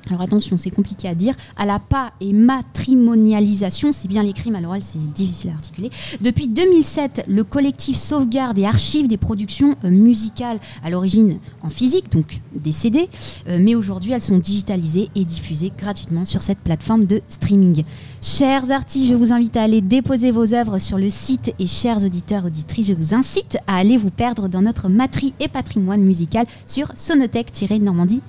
alors 0.09 0.21
attention, 0.21 0.57
c'est 0.57 0.69
compliqué 0.69 1.07
à 1.07 1.15
dire, 1.15 1.35
à 1.55 1.65
la 1.65 1.79
pas 1.79 2.11
et 2.21 2.33
matrimonialisation, 2.33 3.91
c'est 3.91 4.07
bien 4.07 4.23
l'écrit, 4.23 4.51
mais 4.51 4.59
à 4.59 4.61
l'oral 4.61 4.83
c'est 4.83 4.99
difficile 5.13 5.51
à 5.51 5.53
articuler. 5.53 5.89
Depuis 6.21 6.47
2007, 6.47 7.25
le 7.27 7.43
collectif 7.43 7.97
sauvegarde 7.97 8.57
et 8.57 8.65
archive 8.65 9.07
des 9.07 9.17
productions 9.17 9.75
euh, 9.83 9.89
musicales 9.89 10.59
à 10.83 10.89
l'origine 10.89 11.39
en 11.61 11.69
physique, 11.69 12.11
donc 12.11 12.41
des 12.55 12.71
CD, 12.71 13.09
euh, 13.47 13.59
mais 13.61 13.75
aujourd'hui 13.75 14.11
elles 14.13 14.21
sont 14.21 14.37
digitalisées 14.37 15.09
et 15.15 15.25
diffusées 15.25 15.71
gratuitement 15.77 16.25
sur 16.25 16.41
cette 16.41 16.59
plateforme 16.59 17.05
de 17.05 17.21
streaming. 17.29 17.83
Chers 18.21 18.71
artistes, 18.71 19.07
je 19.07 19.13
vous 19.13 19.31
invite 19.31 19.57
à 19.57 19.63
aller 19.63 19.81
déposer 19.81 20.31
vos 20.31 20.53
œuvres 20.53 20.79
sur 20.79 20.97
le 20.97 21.09
site 21.09 21.53
et 21.59 21.67
chers 21.67 22.03
auditeurs, 22.03 22.45
auditrices, 22.45 22.87
je 22.87 22.93
vous 22.93 23.13
incite 23.13 23.57
à 23.67 23.77
aller 23.77 23.97
vous 23.97 24.11
perdre 24.11 24.47
dans 24.47 24.61
notre 24.61 24.89
matrie 24.89 25.33
et 25.39 25.47
patrimoine 25.47 26.01
musical 26.01 26.45
sur 26.65 26.91
sonothèque-normandie 26.95 28.21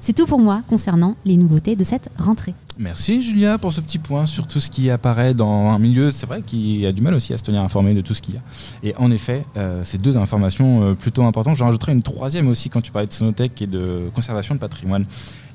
C'est 0.00 0.12
tout 0.14 0.26
pour 0.26 0.38
moi 0.38 0.62
concernant 0.68 1.16
les 1.24 1.36
nouveautés 1.36 1.76
de 1.76 1.84
cette 1.84 2.08
rentrée. 2.18 2.54
Merci 2.78 3.22
Julia 3.22 3.58
pour 3.58 3.72
ce 3.72 3.80
petit 3.82 3.98
point 3.98 4.24
sur 4.24 4.46
tout 4.46 4.60
ce 4.60 4.70
qui 4.70 4.88
apparaît 4.88 5.34
dans 5.34 5.68
un 5.68 5.78
milieu, 5.78 6.10
c'est 6.10 6.26
vrai, 6.26 6.42
qui 6.46 6.86
a 6.86 6.92
du 6.92 7.02
mal 7.02 7.12
aussi 7.14 7.34
à 7.34 7.38
se 7.38 7.42
tenir 7.42 7.60
informé 7.60 7.92
de 7.92 8.00
tout 8.00 8.14
ce 8.14 8.22
qu'il 8.22 8.34
y 8.34 8.38
a. 8.38 8.40
Et 8.82 8.94
en 8.96 9.10
effet, 9.10 9.44
euh, 9.56 9.84
ces 9.84 9.98
deux 9.98 10.16
informations 10.16 10.82
euh, 10.82 10.94
plutôt 10.94 11.24
importantes. 11.24 11.56
J'en 11.56 11.66
rajouterai 11.66 11.92
une 11.92 12.02
troisième 12.02 12.48
aussi 12.48 12.70
quand 12.70 12.80
tu 12.80 12.90
parlais 12.90 13.08
de 13.08 13.12
sonothèque 13.12 13.60
et 13.60 13.66
de 13.66 14.08
conservation 14.14 14.54
de 14.54 14.60
patrimoine. 14.60 15.04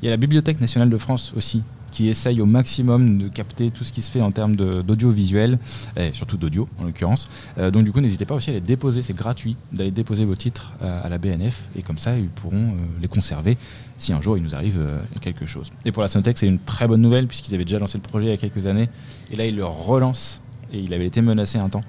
Il 0.02 0.06
y 0.06 0.08
a 0.08 0.12
la 0.12 0.18
Bibliothèque 0.18 0.62
nationale 0.62 0.90
de 0.90 0.98
France 0.98 1.34
aussi 1.36 1.64
qui 1.96 2.10
essaye 2.10 2.42
au 2.42 2.46
maximum 2.46 3.18
de 3.18 3.30
capter 3.30 3.72
tout 3.72 3.86
ce 3.86 3.94
qui 3.94 4.02
se 4.02 4.12
fait 4.12 4.22
en 4.22 4.32
termes 4.32 4.58
d'audiovisuel, 4.58 5.60
et 5.96 6.12
surtout 6.12 6.36
d'audio 6.36 6.68
en 6.78 6.84
l'occurrence. 6.84 7.30
Euh, 7.58 7.72
donc 7.72 7.86
du 7.86 7.94
coup, 7.94 8.02
n'hésitez 8.02 8.26
pas 8.26 8.36
aussi 8.36 8.50
à 8.50 8.54
les 8.54 8.60
déposer, 8.60 9.02
c'est 9.02 9.16
gratuit 9.16 9.56
d'aller 9.72 9.92
déposer 9.92 10.26
vos 10.26 10.36
titres 10.36 10.74
euh, 10.82 11.06
à 11.06 11.08
la 11.08 11.18
BNF, 11.18 11.70
et 11.78 11.84
comme 11.84 11.98
ça, 11.98 12.18
ils 12.18 12.28
pourront 12.28 12.74
euh, 12.74 12.80
les 13.02 13.08
conserver 13.08 13.58
si 13.96 14.12
un 14.12 14.20
jour 14.20 14.38
il 14.38 14.44
nous 14.44 14.54
arrive 14.54 14.78
quelque 15.22 15.46
chose. 15.46 15.72
Et 15.86 15.94
pour 15.94 16.02
la 16.02 16.10
Sonothèque, 16.10 16.38
c'est 16.38 16.48
une 16.48 16.60
très 16.60 16.86
bonne 16.86 17.00
nouvelle, 17.00 17.28
puisqu'ils 17.28 17.56
avaient 17.56 17.64
déjà 17.64 17.80
lancé 17.80 17.98
le 17.98 18.02
projet 18.02 18.28
il 18.28 18.32
y 18.32 18.34
a 18.34 18.38
quelques 18.38 18.66
années, 18.66 18.90
et 19.32 19.38
là, 19.38 19.46
ils 19.46 19.56
le 19.56 19.64
relancent, 19.64 20.42
et 20.74 20.80
il 20.80 20.94
avait 20.94 21.08
été 21.08 21.22
menacé 21.22 21.60
un 21.60 21.70
temps. 21.70 21.84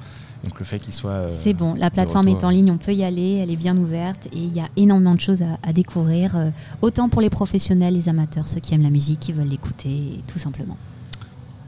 Donc 0.46 0.60
le 0.60 0.64
fait 0.64 0.78
qu'il 0.78 0.94
soit. 0.94 1.10
Euh, 1.10 1.28
c'est 1.28 1.54
bon, 1.54 1.74
la 1.74 1.90
plateforme 1.90 2.28
est 2.28 2.44
en 2.44 2.50
ligne, 2.50 2.70
on 2.70 2.78
peut 2.78 2.94
y 2.94 3.02
aller, 3.02 3.40
elle 3.42 3.50
est 3.50 3.56
bien 3.56 3.76
ouverte 3.76 4.26
et 4.26 4.38
il 4.38 4.54
y 4.54 4.60
a 4.60 4.68
énormément 4.76 5.14
de 5.14 5.20
choses 5.20 5.42
à, 5.42 5.72
découvrir, 5.72 6.36
euh, 6.36 6.50
autant 6.82 7.08
pour 7.08 7.20
les 7.20 7.30
professionnels, 7.30 7.94
les 7.94 8.08
amateurs, 8.08 8.46
ceux 8.46 8.60
qui 8.60 8.72
aiment 8.72 8.84
la 8.84 8.90
musique, 8.90 9.18
qui 9.18 9.32
veulent 9.32 9.48
l'écouter, 9.48 10.20
tout 10.28 10.38
simplement. 10.38 10.76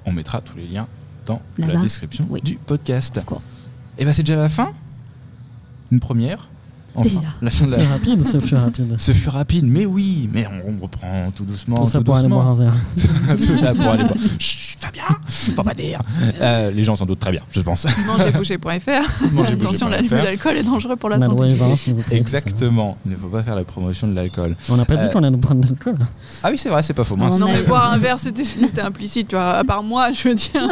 On 0.07 0.12
mettra 0.12 0.41
tous 0.41 0.57
les 0.57 0.67
liens 0.69 0.87
dans 1.27 1.43
la 1.59 1.77
description 1.77 2.29
du 2.43 2.55
podcast. 2.55 3.21
Et 3.99 4.05
bien 4.05 4.12
c'est 4.12 4.23
déjà 4.23 4.38
la 4.38 4.49
fin 4.49 4.73
Une 5.91 5.99
première 5.99 6.49
Enfin, 6.99 7.21
la 7.43 7.51
fin 7.51 7.67
de 7.67 7.77
la... 7.77 7.89
rapide, 7.89 8.25
ce 8.25 8.41
fut 8.41 8.55
rapide. 8.55 8.95
Ce 8.99 9.13
fut 9.13 9.29
rapide, 9.29 9.67
mais 9.67 9.87
oui, 9.87 10.29
mais 10.33 10.47
on, 10.67 10.83
reprend 10.83 11.31
tout 11.35 11.45
doucement. 11.45 11.77
Tout 11.79 11.87
ça 11.87 12.01
pour 12.01 12.17
aller 12.17 12.29
boire 12.29 12.49
un 12.49 12.55
verre. 12.55 12.75
tout 13.37 13.57
ça 13.57 13.75
pour 13.75 13.89
aller 13.89 14.05
boire. 14.05 14.17
Chut, 14.39 14.79
Fabien, 14.79 15.03
faut 15.27 15.63
pas 15.63 15.75
dire. 15.75 16.01
Euh, 16.41 16.71
les 16.71 16.85
gens 16.85 16.95
s'en 16.95 17.07
doutent 17.07 17.19
très 17.19 17.33
bien, 17.33 17.43
je 17.51 17.61
pense. 17.61 17.87
Mangezboucher.fr. 18.07 19.49
Attention, 19.53 19.89
l'alcool 19.89 20.57
est 20.57 20.63
dangereux 20.63 20.97
pour 20.97 21.09
la, 21.09 21.21
santé. 21.21 21.57
Exactement, 22.11 22.97
il 23.05 23.13
ne 23.13 23.17
faut 23.17 23.29
pas 23.29 23.43
faire 23.43 23.57
la 23.57 23.65
promotion 23.65 24.07
de 24.07 24.15
l'alcool. 24.15 24.57
On 24.69 24.77
n'a 24.77 24.85
pas 24.85 24.97
dit 24.97 25.07
euh, 25.07 25.09
qu'on 25.09 25.23
allait 25.25 25.37
prendre 25.37 25.61
de 25.61 25.69
l'alcool. 25.69 25.97
Ah 26.43 26.49
oui, 26.51 26.59
c'est 26.59 26.69
vrai, 26.69 26.83
c'est 26.83 26.95
pas 26.95 27.05
faux. 27.05 27.17
Non, 27.17 27.47
mais 27.47 27.63
boire 27.63 27.93
un 27.93 27.99
verre, 27.99 28.19
c'était 28.19 28.81
implicite, 28.81 29.29
tu 29.29 29.37
vois, 29.37 29.55
à 29.55 29.65
part 29.65 29.83
moi, 29.83 30.13
je 30.13 30.29
veux 30.29 30.35
dire. 30.35 30.69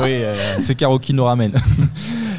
oui, 0.00 0.22
euh, 0.22 0.56
c'est 0.58 0.74
Caro 0.74 0.98
qui 0.98 1.14
nous 1.14 1.24
ramène. 1.24 1.52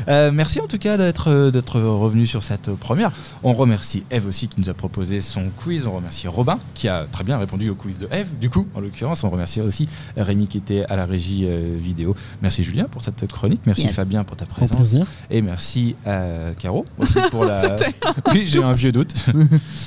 Merci 0.07 0.59
en 0.59 0.67
tout 0.67 0.77
cas 0.77 0.97
d'être 0.97 1.79
revenu 1.79 2.25
sur 2.25 2.43
cette 2.43 2.71
première 2.75 3.11
on 3.43 3.53
remercie 3.53 4.03
Eve 4.11 4.27
aussi 4.27 4.47
qui 4.47 4.59
nous 4.59 4.69
a 4.69 4.73
proposé 4.73 5.21
son 5.21 5.49
quiz. 5.49 5.87
On 5.87 5.91
remercie 5.91 6.27
Robin 6.27 6.59
qui 6.73 6.87
a 6.87 7.05
très 7.11 7.23
bien 7.23 7.37
répondu 7.37 7.69
au 7.69 7.75
quiz 7.75 7.97
de 7.97 8.07
Eve. 8.11 8.27
Du 8.39 8.49
coup, 8.49 8.67
en 8.75 8.79
l'occurrence, 8.79 9.23
on 9.23 9.29
remercie 9.29 9.61
aussi 9.61 9.87
Rémi 10.17 10.47
qui 10.47 10.57
était 10.57 10.85
à 10.89 10.95
la 10.95 11.05
régie 11.05 11.45
euh, 11.45 11.77
vidéo. 11.77 12.15
Merci 12.41 12.63
Julien 12.63 12.85
pour 12.85 13.01
cette 13.01 13.25
chronique. 13.27 13.61
Merci 13.65 13.87
Fabien 13.87 14.23
pour 14.23 14.37
ta 14.37 14.45
présence. 14.45 14.95
Et 15.29 15.41
merci 15.41 15.95
à 16.05 16.53
Caro 16.59 16.85
aussi 16.97 17.17
pour 17.29 17.45
la. 17.45 17.61
oui, 18.31 18.43
j'ai 18.45 18.63
un 18.63 18.73
vieux 18.73 18.91
doute. 18.91 19.13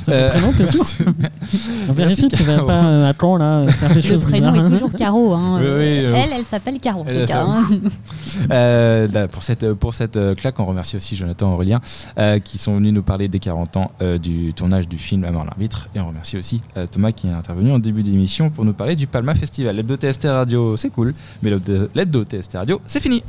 Euh... 0.08 0.30
On 1.88 1.92
vérifie 1.92 2.28
que 2.28 2.36
tu 2.36 2.42
vas 2.42 2.62
pas 2.62 2.84
euh, 2.84 3.10
à 3.10 3.14
quand 3.14 3.36
là 3.36 3.66
faire 3.68 3.94
des 3.94 4.02
choses 4.02 4.22
Le 4.22 4.28
prénom 4.28 4.54
est 4.64 4.68
toujours 4.68 4.92
Caro. 4.92 5.32
Hein. 5.32 5.60
elle, 5.62 6.30
elle 6.36 6.44
s'appelle 6.44 6.78
Caro 6.78 7.00
en 7.00 7.04
tout 7.04 7.26
cas. 7.26 7.44
Hein. 7.44 7.64
Euh, 8.50 9.28
pour 9.28 9.42
cette, 9.42 9.72
pour 9.74 9.94
cette 9.94 10.03
claque, 10.36 10.58
on 10.60 10.64
remercie 10.64 10.96
aussi 10.96 11.16
Jonathan 11.16 11.52
Aurélien 11.52 11.80
qui 12.44 12.58
sont 12.58 12.76
venus 12.76 12.92
nous 12.92 13.02
parler 13.02 13.28
des 13.28 13.38
40 13.38 13.76
ans 13.76 13.90
euh, 14.02 14.18
du 14.18 14.52
tournage 14.54 14.88
du 14.88 14.98
film 14.98 15.22
La 15.22 15.32
mort 15.32 15.44
l'arbitre. 15.44 15.88
Et 15.94 16.00
on 16.00 16.08
remercie 16.08 16.36
aussi 16.36 16.60
euh, 16.76 16.86
Thomas 16.86 17.12
qui 17.12 17.26
est 17.26 17.32
intervenu 17.32 17.72
en 17.72 17.78
début 17.78 18.02
d'émission 18.02 18.50
pour 18.50 18.64
nous 18.64 18.72
parler 18.72 18.96
du 18.96 19.06
Palma 19.06 19.34
Festival. 19.34 19.76
L'hebdo 19.76 19.96
TST 19.96 20.24
Radio, 20.24 20.76
c'est 20.76 20.90
cool, 20.90 21.14
mais 21.42 21.50
l'hebdo 21.94 22.24
TST 22.24 22.54
Radio, 22.54 22.80
c'est 22.86 23.00
fini. 23.00 23.22